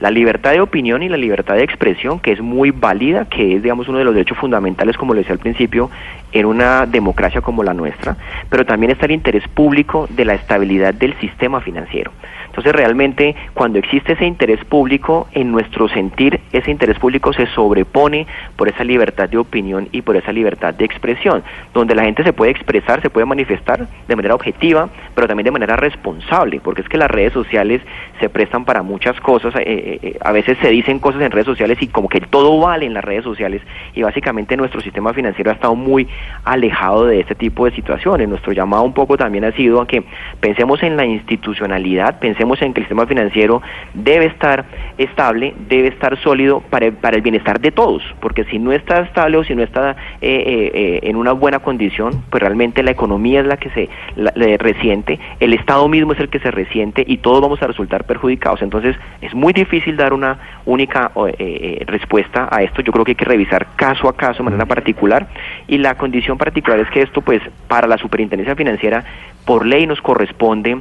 La 0.00 0.10
libertad 0.10 0.52
de 0.52 0.60
opinión 0.60 1.02
y 1.02 1.08
la 1.08 1.16
libertad 1.16 1.56
de 1.56 1.64
expresión, 1.64 2.20
que 2.20 2.32
es 2.32 2.40
muy 2.40 2.70
válida, 2.70 3.26
que 3.26 3.56
es, 3.56 3.62
digamos, 3.62 3.88
uno 3.88 3.98
de 3.98 4.04
los 4.04 4.14
derechos 4.14 4.38
fundamentales, 4.38 4.96
como 4.96 5.12
lo 5.12 5.18
decía 5.18 5.32
al 5.32 5.40
principio, 5.40 5.90
en 6.32 6.46
una 6.46 6.86
democracia 6.86 7.40
como 7.40 7.62
la 7.62 7.74
nuestra, 7.74 8.16
pero 8.48 8.64
también 8.64 8.92
está 8.92 9.06
el 9.06 9.12
interés 9.12 9.46
público 9.48 10.06
de 10.08 10.24
la 10.24 10.34
estabilidad 10.34 10.94
del 10.94 11.18
sistema 11.18 11.60
financiero. 11.60 12.12
Entonces, 12.58 12.74
realmente, 12.74 13.36
cuando 13.54 13.78
existe 13.78 14.14
ese 14.14 14.26
interés 14.26 14.64
público, 14.64 15.28
en 15.32 15.52
nuestro 15.52 15.88
sentir, 15.88 16.40
ese 16.52 16.72
interés 16.72 16.98
público 16.98 17.32
se 17.32 17.46
sobrepone 17.46 18.26
por 18.56 18.68
esa 18.68 18.82
libertad 18.82 19.28
de 19.28 19.38
opinión 19.38 19.88
y 19.92 20.02
por 20.02 20.16
esa 20.16 20.32
libertad 20.32 20.74
de 20.74 20.84
expresión, 20.84 21.44
donde 21.72 21.94
la 21.94 22.02
gente 22.02 22.24
se 22.24 22.32
puede 22.32 22.50
expresar, 22.50 23.00
se 23.00 23.10
puede 23.10 23.26
manifestar 23.26 23.86
de 24.08 24.16
manera 24.16 24.34
objetiva, 24.34 24.88
pero 25.14 25.28
también 25.28 25.44
de 25.44 25.52
manera 25.52 25.76
responsable, 25.76 26.58
porque 26.58 26.82
es 26.82 26.88
que 26.88 26.98
las 26.98 27.08
redes 27.08 27.32
sociales 27.32 27.80
se 28.18 28.28
prestan 28.28 28.64
para 28.64 28.82
muchas 28.82 29.20
cosas, 29.20 29.54
eh, 29.54 29.62
eh, 29.64 29.98
eh, 30.02 30.18
a 30.20 30.32
veces 30.32 30.58
se 30.60 30.70
dicen 30.70 30.98
cosas 30.98 31.22
en 31.22 31.30
redes 31.30 31.46
sociales 31.46 31.78
y 31.80 31.86
como 31.86 32.08
que 32.08 32.20
todo 32.20 32.58
vale 32.58 32.86
en 32.86 32.94
las 32.94 33.04
redes 33.04 33.22
sociales, 33.22 33.62
y 33.94 34.02
básicamente 34.02 34.56
nuestro 34.56 34.80
sistema 34.80 35.12
financiero 35.12 35.52
ha 35.52 35.54
estado 35.54 35.76
muy 35.76 36.08
alejado 36.42 37.06
de 37.06 37.20
este 37.20 37.36
tipo 37.36 37.66
de 37.66 37.70
situaciones. 37.70 38.28
Nuestro 38.28 38.52
llamado 38.52 38.82
un 38.82 38.94
poco 38.94 39.16
también 39.16 39.44
ha 39.44 39.52
sido 39.52 39.80
a 39.80 39.86
que 39.86 40.02
pensemos 40.40 40.82
en 40.82 40.96
la 40.96 41.06
institucionalidad, 41.06 42.18
pensemos 42.18 42.47
en 42.62 42.72
que 42.72 42.80
el 42.80 42.84
sistema 42.86 43.06
financiero 43.06 43.62
debe 43.94 44.26
estar 44.26 44.64
estable, 44.96 45.54
debe 45.68 45.88
estar 45.88 46.18
sólido 46.22 46.60
para, 46.60 46.90
para 46.90 47.16
el 47.16 47.22
bienestar 47.22 47.60
de 47.60 47.70
todos, 47.70 48.02
porque 48.20 48.44
si 48.44 48.58
no 48.58 48.72
está 48.72 49.00
estable 49.00 49.36
o 49.36 49.44
si 49.44 49.54
no 49.54 49.62
está 49.62 49.90
eh, 50.20 50.42
eh, 50.46 50.70
eh, 50.74 51.00
en 51.02 51.16
una 51.16 51.32
buena 51.32 51.58
condición, 51.60 52.24
pues 52.30 52.42
realmente 52.42 52.82
la 52.82 52.90
economía 52.90 53.40
es 53.40 53.46
la 53.46 53.56
que 53.56 53.70
se 53.70 53.88
la- 54.16 54.32
resiente, 54.58 55.18
el 55.40 55.52
Estado 55.52 55.86
mismo 55.88 56.12
es 56.12 56.20
el 56.20 56.28
que 56.28 56.38
se 56.40 56.50
resiente 56.50 57.04
y 57.06 57.18
todos 57.18 57.40
vamos 57.40 57.62
a 57.62 57.66
resultar 57.66 58.04
perjudicados. 58.04 58.62
Entonces 58.62 58.96
es 59.20 59.34
muy 59.34 59.52
difícil 59.52 59.96
dar 59.96 60.12
una 60.12 60.38
única 60.64 61.10
eh, 61.28 61.34
eh, 61.80 61.84
respuesta 61.86 62.48
a 62.50 62.62
esto. 62.62 62.82
Yo 62.82 62.92
creo 62.92 63.04
que 63.04 63.12
hay 63.12 63.16
que 63.16 63.24
revisar 63.24 63.66
caso 63.76 64.08
a 64.08 64.16
caso 64.16 64.38
de 64.38 64.44
manera 64.44 64.66
particular 64.66 65.28
y 65.66 65.78
la 65.78 65.94
condición 65.96 66.38
particular 66.38 66.80
es 66.80 66.88
que 66.90 67.02
esto, 67.02 67.20
pues, 67.20 67.42
para 67.68 67.86
la 67.86 67.98
superintendencia 67.98 68.54
financiera, 68.56 69.04
por 69.44 69.64
ley 69.66 69.86
nos 69.86 70.00
corresponde 70.00 70.78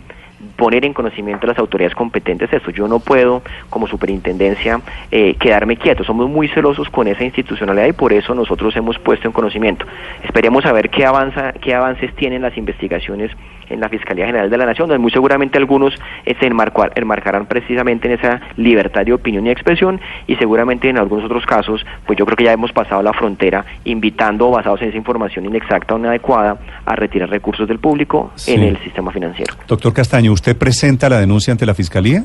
poner 0.56 0.86
en 0.86 0.94
conocimiento 0.94 1.46
a 1.46 1.50
las 1.50 1.60
autoridades 1.60 1.96
competentes 1.96 2.52
esto. 2.54 2.72
Yo 2.72 2.88
no 2.88 3.00
puedo, 3.00 3.42
como 3.70 3.88
superintendencia, 3.88 4.82
eh, 5.12 5.36
quedarme 5.40 5.78
quieto. 5.78 6.04
Somos 6.04 6.30
muy 6.30 6.48
celosos 6.50 6.90
con 6.90 7.08
esa 7.08 7.24
institucionalidad 7.24 7.88
y 7.88 7.94
por 7.94 8.14
eso 8.14 8.36
nosotros 8.36 8.76
hemos 8.76 8.98
puesto 9.00 9.28
en 9.28 9.32
conocimiento. 9.34 9.86
Esperemos 10.24 10.66
a 10.66 10.72
ver 10.72 10.90
qué, 10.90 11.06
avanza, 11.06 11.54
qué 11.54 11.74
avances 11.74 12.14
tienen 12.16 12.42
las 12.42 12.58
investigaciones 12.58 13.32
en 13.70 13.82
la 13.82 13.90
Fiscalía 13.90 14.26
General 14.26 14.50
de 14.50 14.58
la 14.58 14.66
Nación, 14.66 14.88
donde 14.88 15.02
muy 15.02 15.12
seguramente 15.12 15.58
algunos 15.58 15.94
eh, 16.26 16.36
se 16.40 16.50
enmarcar- 16.50 16.94
enmarcarán 16.96 17.48
precisamente 17.48 18.08
en 18.08 18.14
esa 18.18 18.40
libertad 18.56 19.06
de 19.06 19.12
opinión 19.12 19.46
y 19.46 19.50
expresión 19.50 20.00
y 20.26 20.36
seguramente 20.38 20.88
en 20.88 20.98
algunos 20.98 21.26
otros 21.26 21.46
casos, 21.46 21.86
pues 22.06 22.18
yo 22.18 22.26
creo 22.26 22.38
que 22.38 22.46
ya 22.46 22.54
hemos 22.54 22.72
pasado 22.72 23.02
la 23.04 23.12
frontera 23.12 23.66
invitando, 23.84 24.50
basados 24.52 24.82
en 24.84 24.90
esa 24.90 24.98
información 24.98 25.46
inexacta 25.46 25.96
o 25.96 26.00
inadecuada, 26.00 26.58
a 26.86 26.96
retirar 26.96 27.30
recursos 27.30 27.68
del 27.68 27.80
público 27.80 28.32
Sí. 28.36 28.54
en 28.54 28.64
el 28.64 28.78
sistema 28.78 29.12
financiero. 29.12 29.54
Doctor 29.68 29.92
Castaño, 29.94 30.27
¿usted 30.30 30.56
presenta 30.58 31.10
la 31.10 31.20
denuncia 31.20 31.52
ante 31.52 31.66
la 31.66 31.74
Fiscalía? 31.74 32.24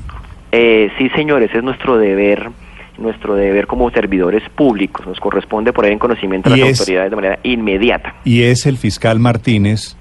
Eh, 0.53 0.91
sí, 0.99 1.09
señores, 1.11 1.51
es 1.55 1.63
nuestro 1.63 1.97
deber, 1.97 2.51
nuestro 2.99 3.35
deber 3.35 3.67
como 3.67 3.91
servidores 3.91 4.43
públicos. 4.55 5.07
Nos 5.07 5.19
corresponde 5.21 5.73
poner 5.73 5.93
en 5.93 5.99
conocimiento 5.99 6.53
a 6.53 6.57
las 6.57 6.69
es- 6.69 6.81
autoridades 6.81 7.11
de 7.11 7.17
manera 7.17 7.39
inmediata. 7.43 8.15
Y 8.25 8.43
es 8.43 8.67
el 8.67 8.77
fiscal 8.79 9.19
Martínez, 9.19 9.97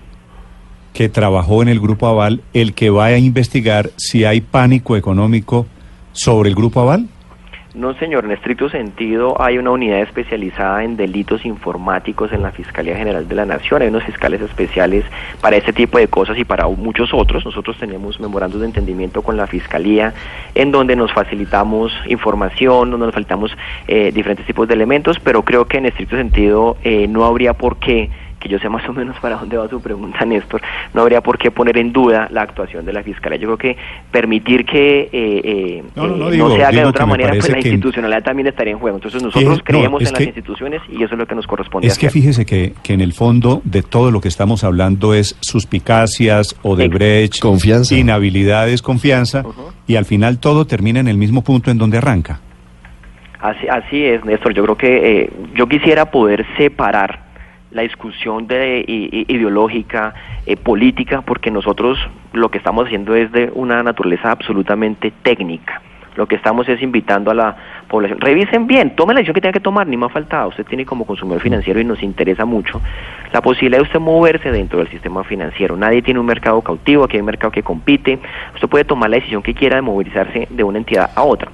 que 0.94 1.08
trabajó 1.08 1.62
en 1.62 1.70
el 1.70 1.80
Grupo 1.80 2.08
Aval, 2.08 2.42
el 2.54 2.74
que 2.74 2.90
va 2.90 3.06
a 3.06 3.18
investigar 3.18 3.92
si 3.96 4.26
hay 4.26 4.42
pánico 4.42 4.98
económico 4.98 5.66
sobre 6.12 6.50
el 6.50 6.56
Grupo 6.56 6.82
Aval. 6.82 7.08
No, 7.74 7.94
señor, 7.94 8.26
en 8.26 8.32
estricto 8.32 8.70
sentido 8.70 9.42
hay 9.42 9.58
una 9.58 9.72
unidad 9.72 10.02
especializada 10.02 10.84
en 10.84 10.98
delitos 10.98 11.46
informáticos 11.46 12.34
en 12.34 12.42
la 12.42 12.52
Fiscalía 12.52 12.98
General 12.98 13.26
de 13.26 13.34
la 13.34 13.46
Nación. 13.46 13.82
Hay 13.82 13.88
unos 13.88 14.04
fiscales 14.04 14.42
especiales 14.42 15.06
para 15.40 15.56
este 15.56 15.72
tipo 15.72 15.98
de 15.98 16.10
cosas 16.10 16.38
y 16.38 16.44
para 16.44 16.68
muchos 16.68 17.14
otros. 17.14 17.46
Nosotros 17.46 17.78
tenemos 17.80 18.20
memorandos 18.20 18.60
de 18.60 18.68
entendimiento 18.68 19.22
con 19.22 19.38
la 19.38 19.48
Fiscalía 19.48 20.14
en 20.54 20.74
donde 20.74 20.98
nos 20.98 21.14
facilitamos 21.14 21.94
información, 22.08 22.92
donde 22.92 23.06
nos 23.06 23.14
facilitamos 23.14 23.56
eh, 23.88 24.12
diferentes 24.12 24.46
tipos 24.46 24.68
de 24.68 24.74
elementos, 24.74 25.18
pero 25.20 25.44
creo 25.44 25.66
que 25.66 25.78
en 25.78 25.86
estricto 25.86 26.18
sentido 26.18 26.76
eh, 26.84 27.08
no 27.08 27.24
habría 27.24 27.54
por 27.54 27.78
qué 27.78 28.10
que 28.42 28.50
yo 28.50 28.58
sé 28.60 28.68
más 28.70 28.88
o 28.90 28.94
menos 28.94 29.18
para 29.20 29.36
dónde 29.38 29.56
va 29.56 29.70
su 29.70 29.80
pregunta, 29.82 30.26
Néstor, 30.26 30.62
no 30.94 31.02
habría 31.02 31.22
por 31.22 31.38
qué 31.38 31.52
poner 31.52 31.78
en 31.78 31.94
duda 31.94 32.28
la 32.32 32.42
actuación 32.42 32.86
de 32.86 32.92
la 32.92 33.04
Fiscalía. 33.04 33.38
Yo 33.40 33.56
creo 33.56 33.58
que 33.58 33.78
permitir 34.12 34.66
que 34.66 35.02
eh, 35.04 35.10
eh, 35.14 35.84
No, 35.96 36.08
no, 36.08 36.18
no, 36.18 36.28
eh, 36.30 36.32
digo- 36.32 36.56
se 36.56 36.64
haga 36.64 36.82
de 36.82 36.86
otra 36.86 37.06
que 37.06 37.12
manera, 37.12 37.30
pues 37.30 37.48
la 37.50 37.56
que- 37.60 37.70
institucionalidad 37.70 38.24
también 38.24 38.48
estaría 38.48 38.74
en 38.74 38.80
juego. 38.80 38.98
Entonces 38.98 39.22
nosotros 39.24 39.58
no, 39.60 39.64
creemos 39.64 40.02
en 40.02 40.08
que- 40.08 40.12
las 40.14 40.22
instituciones 40.24 40.82
y 40.90 41.04
eso 41.04 41.14
es 41.14 41.20
lo 41.20 41.26
que 41.28 41.36
nos 41.36 41.46
corresponde 41.48 41.88
Es 41.88 41.98
que 41.98 42.08
hacer. 42.08 42.20
fíjese 42.22 42.46
que, 42.46 42.74
que 42.84 42.94
en 42.94 43.02
el 43.02 43.14
fondo 43.14 43.62
de 43.64 43.84
todo 43.84 44.10
lo 44.12 44.20
que 44.20 44.28
estamos 44.28 44.64
hablando 44.64 45.14
es 45.14 45.38
suspicacias, 45.40 46.56
Odebrecht, 46.64 47.40
Confianza. 47.40 47.96
inhabilidades, 47.96 48.82
confianza, 48.82 49.44
y 49.88 49.96
al 49.96 50.06
final 50.06 50.40
todo 50.40 50.66
termina 50.66 51.00
en 51.00 51.08
el 51.08 51.18
mismo 51.18 51.44
punto 51.44 51.70
en 51.72 51.78
donde 51.78 51.98
arranca. 52.00 52.40
Así, 53.40 53.68
así 53.68 54.04
es, 54.04 54.24
Néstor. 54.26 54.54
Yo 54.54 54.64
creo 54.64 54.78
que 54.78 55.22
eh, 55.24 55.30
yo 55.56 55.68
quisiera 55.68 56.12
poder 56.12 56.46
separar 56.58 57.31
la 57.72 57.84
discusión 57.84 58.48
de, 58.48 58.84
ideológica, 59.28 60.14
eh, 60.46 60.58
política, 60.58 61.22
porque 61.22 61.52
nosotros 61.52 61.98
lo 62.34 62.50
que 62.50 62.58
estamos 62.58 62.86
haciendo 62.86 63.16
es 63.16 63.32
de 63.32 63.52
una 63.54 63.82
naturaleza 63.84 64.32
absolutamente 64.32 65.12
técnica. 65.24 65.82
Lo 66.16 66.28
que 66.28 66.36
estamos 66.36 66.68
es 66.68 66.82
invitando 66.82 67.32
a 67.32 67.34
la 67.34 67.56
población. 67.88 68.20
Revisen 68.20 68.68
bien, 68.68 68.96
tomen 68.98 69.16
la 69.16 69.20
decisión 69.20 69.36
que 69.36 69.42
tenga 69.42 69.54
que 69.54 69.62
tomar, 69.62 69.88
ni 69.88 69.96
más 69.96 70.12
faltaba. 70.12 70.48
Usted 70.48 70.66
tiene 70.66 70.86
como 70.86 71.06
consumidor 71.06 71.42
financiero 71.42 71.80
y 71.80 71.86
nos 71.86 72.04
interesa 72.04 72.44
mucho 72.44 72.82
la 73.32 73.42
posibilidad 73.42 73.78
de 73.78 73.84
usted 73.84 74.00
moverse 74.00 74.52
dentro 74.52 74.80
del 74.80 74.90
sistema 74.90 75.24
financiero. 75.24 75.78
Nadie 75.78 76.02
tiene 76.02 76.20
un 76.20 76.26
mercado 76.26 76.62
cautivo, 76.62 77.06
aquí 77.06 77.16
hay 77.16 77.22
un 77.22 77.28
mercado 77.28 77.52
que 77.52 77.64
compite. 77.64 78.20
Usted 78.54 78.68
puede 78.68 78.84
tomar 78.84 79.10
la 79.10 79.16
decisión 79.18 79.42
que 79.42 79.54
quiera 79.54 79.78
de 79.78 79.84
movilizarse 79.84 80.48
de 80.50 80.64
una 80.66 80.80
entidad 80.80 81.12
a 81.16 81.24
otra. 81.24 81.50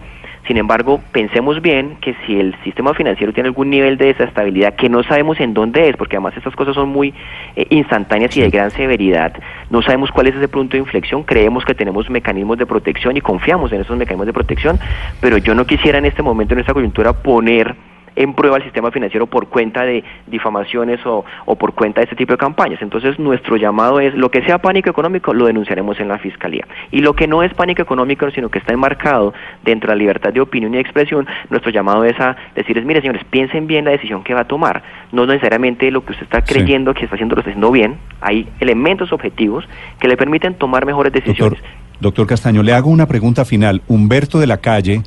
Sin 0.47 0.55
embargo, 0.55 1.01
pensemos 1.11 1.61
bien 1.61 1.97
que 1.99 2.15
si 2.25 2.39
el 2.39 2.55
sistema 2.63 2.93
financiero 2.93 3.33
tiene 3.33 3.47
algún 3.47 3.69
nivel 3.69 3.97
de 3.97 4.05
desestabilidad 4.07 4.75
que 4.75 4.87
no 4.87 5.03
sabemos 5.03 5.37
en 5.41 5.53
dónde 5.53 5.89
es, 5.89 5.97
porque 5.97 6.15
además 6.15 6.37
estas 6.37 6.55
cosas 6.55 6.73
son 6.73 6.87
muy 6.87 7.13
eh, 7.57 7.67
instantáneas 7.69 8.35
y 8.37 8.41
de 8.41 8.49
gran 8.49 8.71
severidad, 8.71 9.33
no 9.69 9.81
sabemos 9.81 10.09
cuál 10.09 10.27
es 10.27 10.35
ese 10.35 10.47
punto 10.47 10.77
de 10.77 10.79
inflexión, 10.79 11.23
creemos 11.23 11.65
que 11.65 11.75
tenemos 11.75 12.09
mecanismos 12.09 12.57
de 12.57 12.65
protección 12.65 13.17
y 13.17 13.21
confiamos 13.21 13.73
en 13.73 13.81
esos 13.81 13.97
mecanismos 13.97 14.25
de 14.25 14.33
protección, 14.33 14.79
pero 15.19 15.37
yo 15.37 15.53
no 15.53 15.65
quisiera 15.65 15.97
en 15.97 16.05
este 16.05 16.23
momento, 16.23 16.53
en 16.53 16.61
esta 16.61 16.73
coyuntura, 16.73 17.11
poner 17.11 17.75
en 18.17 18.33
prueba 18.33 18.57
el 18.57 18.63
sistema 18.63 18.91
financiero 18.91 19.27
por 19.27 19.47
cuenta 19.47 19.83
de 19.83 20.03
difamaciones 20.25 21.05
o, 21.05 21.23
o, 21.45 21.55
por 21.55 21.73
cuenta 21.73 22.01
de 22.01 22.05
este 22.05 22.15
tipo 22.15 22.33
de 22.33 22.37
campañas. 22.37 22.81
Entonces, 22.81 23.17
nuestro 23.19 23.57
llamado 23.57 23.99
es, 23.99 24.13
lo 24.15 24.29
que 24.31 24.41
sea 24.41 24.57
pánico 24.57 24.89
económico, 24.89 25.33
lo 25.33 25.45
denunciaremos 25.45 25.99
en 25.99 26.07
la 26.07 26.17
Fiscalía. 26.17 26.67
Y 26.91 27.01
lo 27.01 27.13
que 27.13 27.27
no 27.27 27.43
es 27.43 27.53
pánico 27.53 27.83
económico, 27.83 28.29
sino 28.31 28.49
que 28.49 28.57
está 28.57 28.73
enmarcado 28.73 29.33
dentro 29.63 29.89
de 29.89 29.95
la 29.95 29.99
libertad 29.99 30.33
de 30.33 30.41
opinión 30.41 30.73
y 30.73 30.79
expresión, 30.79 31.27
nuestro 31.49 31.71
llamado 31.71 32.03
es 32.05 32.19
a 32.19 32.35
decirles, 32.55 32.85
mire, 32.85 33.01
señores, 33.01 33.23
piensen 33.29 33.67
bien 33.67 33.85
la 33.85 33.91
decisión 33.91 34.23
que 34.23 34.33
va 34.33 34.41
a 34.41 34.47
tomar. 34.47 34.81
No 35.11 35.27
necesariamente 35.27 35.89
lo 35.91 36.03
que 36.03 36.13
usted 36.13 36.23
está 36.23 36.41
creyendo 36.41 36.91
sí. 36.91 36.99
que 36.99 37.05
está 37.05 37.15
haciendo 37.15 37.35
lo 37.35 37.41
está 37.41 37.51
haciendo 37.51 37.71
bien. 37.71 37.97
Hay 38.21 38.47
elementos 38.59 39.13
objetivos 39.13 39.63
que 39.99 40.07
le 40.07 40.17
permiten 40.17 40.55
tomar 40.55 40.85
mejores 40.87 41.13
decisiones. 41.13 41.59
Doctor, 41.59 41.99
doctor 41.99 42.27
Castaño, 42.27 42.63
le 42.63 42.73
hago 42.73 42.89
una 42.89 43.05
pregunta 43.05 43.45
final. 43.45 43.83
Humberto 43.87 44.39
de 44.39 44.47
la 44.47 44.57
Calle 44.57 45.03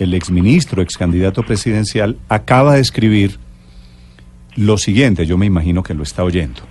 el 0.00 0.14
exministro, 0.14 0.82
ex 0.82 0.96
candidato 0.96 1.42
presidencial, 1.42 2.16
acaba 2.28 2.74
de 2.74 2.80
escribir 2.80 3.38
lo 4.56 4.78
siguiente, 4.78 5.26
yo 5.26 5.38
me 5.38 5.46
imagino 5.46 5.82
que 5.82 5.94
lo 5.94 6.02
está 6.02 6.24
oyendo. 6.24 6.62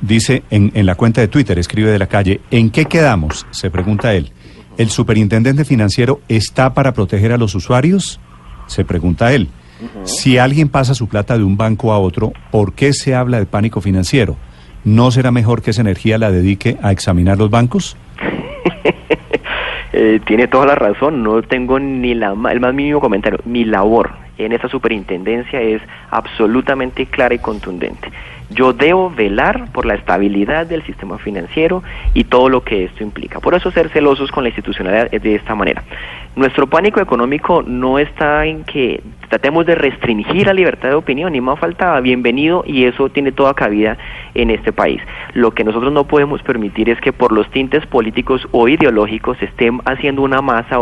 Dice 0.00 0.42
en, 0.50 0.72
en, 0.74 0.86
la 0.86 0.94
cuenta 0.94 1.20
de 1.20 1.28
Twitter, 1.28 1.58
escribe 1.58 1.90
de 1.90 1.98
la 1.98 2.06
calle, 2.06 2.40
¿en 2.50 2.70
qué 2.70 2.86
quedamos? 2.86 3.46
Se 3.50 3.70
pregunta 3.70 4.14
él. 4.14 4.32
¿El 4.78 4.88
superintendente 4.88 5.64
financiero 5.64 6.20
está 6.28 6.72
para 6.72 6.94
proteger 6.94 7.32
a 7.32 7.36
los 7.36 7.54
usuarios? 7.54 8.18
Se 8.66 8.84
pregunta 8.84 9.32
él. 9.32 9.48
Uh 9.80 9.84
-huh. 9.84 10.06
Si 10.06 10.38
alguien 10.38 10.68
pasa 10.68 10.94
su 10.94 11.06
plata 11.06 11.36
de 11.36 11.44
un 11.44 11.56
banco 11.56 11.92
a 11.92 11.98
otro, 11.98 12.32
¿por 12.50 12.72
qué 12.72 12.92
se 12.92 13.14
habla 13.14 13.38
de 13.38 13.46
pánico 13.46 13.80
financiero? 13.80 14.36
¿No 14.84 15.10
será 15.10 15.30
mejor 15.30 15.60
que 15.60 15.72
esa 15.72 15.82
energía 15.82 16.16
la 16.16 16.30
dedique 16.30 16.78
a 16.82 16.92
examinar 16.92 17.36
los 17.36 17.50
bancos? 17.50 17.96
Eh, 19.92 20.20
tiene 20.24 20.46
toda 20.46 20.66
la 20.66 20.74
razón, 20.76 21.22
no 21.22 21.42
tengo 21.42 21.78
ni 21.80 22.14
la, 22.14 22.34
el 22.50 22.60
más 22.60 22.74
mínimo 22.74 23.00
comentario. 23.00 23.40
Mi 23.44 23.64
labor 23.64 24.10
en 24.38 24.52
esta 24.52 24.68
superintendencia 24.68 25.60
es 25.60 25.82
absolutamente 26.10 27.06
clara 27.06 27.34
y 27.34 27.38
contundente. 27.38 28.10
Yo 28.50 28.72
debo 28.72 29.10
velar 29.10 29.70
por 29.72 29.86
la 29.86 29.94
estabilidad 29.94 30.66
del 30.66 30.82
sistema 30.82 31.18
financiero 31.18 31.84
y 32.14 32.24
todo 32.24 32.48
lo 32.48 32.64
que 32.64 32.84
esto 32.84 33.04
implica. 33.04 33.38
Por 33.38 33.54
eso 33.54 33.70
ser 33.70 33.90
celosos 33.90 34.32
con 34.32 34.42
la 34.42 34.48
institucionalidad 34.48 35.10
de 35.10 35.34
esta 35.36 35.54
manera. 35.54 35.84
Nuestro 36.34 36.66
pánico 36.66 37.00
económico 37.00 37.62
no 37.62 37.98
está 37.98 38.46
en 38.46 38.64
que 38.64 39.02
tratemos 39.30 39.64
de 39.64 39.76
restringir 39.76 40.46
la 40.46 40.52
libertad 40.52 40.88
de 40.88 40.96
opinión, 40.96 41.32
ni 41.32 41.40
más 41.40 41.58
faltaba, 41.58 42.00
bienvenido 42.00 42.64
y 42.66 42.84
eso 42.84 43.08
tiene 43.10 43.30
toda 43.30 43.54
cabida 43.54 43.96
en 44.34 44.50
este 44.50 44.72
país. 44.72 45.00
Lo 45.34 45.52
que 45.52 45.62
nosotros 45.62 45.92
no 45.92 46.04
podemos 46.04 46.42
permitir 46.42 46.90
es 46.90 47.00
que 47.00 47.12
por 47.12 47.30
los 47.30 47.48
tintes 47.52 47.86
políticos 47.86 48.46
o 48.50 48.66
ideológicos 48.66 49.40
estén 49.40 49.80
haciendo 49.84 50.22
una 50.22 50.42
masa 50.42 50.78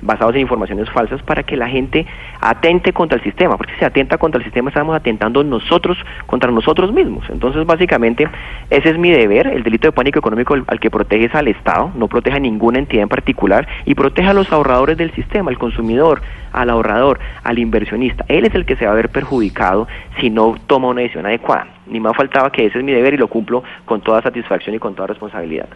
basados 0.00 0.34
en 0.34 0.40
informaciones 0.40 0.88
falsas 0.88 1.22
para 1.22 1.42
que 1.42 1.58
la 1.58 1.68
gente 1.68 2.06
atente 2.40 2.94
contra 2.94 3.18
el 3.18 3.22
sistema, 3.22 3.58
porque 3.58 3.74
si 3.74 3.80
se 3.80 3.84
atenta 3.84 4.16
contra 4.16 4.38
el 4.38 4.44
sistema 4.44 4.70
estamos 4.70 4.96
atentando 4.96 5.44
nosotros 5.44 5.98
contra 6.26 6.50
nosotros 6.50 6.94
mismos. 6.94 7.28
Entonces, 7.28 7.66
básicamente, 7.66 8.26
ese 8.70 8.88
es 8.88 8.98
mi 8.98 9.10
deber, 9.10 9.46
el 9.46 9.62
delito 9.62 9.88
de 9.88 9.92
pánico 9.92 10.20
económico 10.20 10.56
al 10.66 10.80
que 10.80 10.90
protege 10.90 11.26
es 11.26 11.34
al 11.34 11.48
Estado, 11.48 11.92
no 11.94 12.08
protege 12.08 12.38
a 12.38 12.40
ninguna 12.40 12.78
entidad 12.78 13.02
en 13.02 13.08
particular 13.10 13.68
y 13.84 13.94
protege 13.94 14.28
a 14.28 14.32
los 14.32 14.50
ahorradores 14.50 14.96
del 14.96 15.12
sistema, 15.12 15.50
al 15.50 15.58
consumidor, 15.58 16.22
al 16.52 16.70
ahorrador, 16.70 17.18
al 17.42 17.58
inversionista. 17.58 18.24
Él 18.28 18.44
es 18.44 18.54
el 18.54 18.64
que 18.64 18.76
se 18.76 18.86
va 18.86 18.92
a 18.92 18.94
ver 18.94 19.10
perjudicado 19.10 19.88
si 20.20 20.30
no 20.30 20.56
toma 20.66 20.88
una 20.88 21.02
decisión 21.02 21.26
adecuada. 21.26 21.66
Ni 21.86 22.00
más 22.00 22.16
faltaba 22.16 22.50
que 22.50 22.66
ese 22.66 22.78
es 22.78 22.84
mi 22.84 22.92
deber 22.92 23.14
y 23.14 23.18
lo 23.18 23.28
cumplo 23.28 23.62
con 23.84 24.00
toda 24.00 24.22
satisfacción 24.22 24.74
y 24.74 24.78
con 24.78 24.94
toda 24.94 25.08
responsabilidad. 25.08 25.68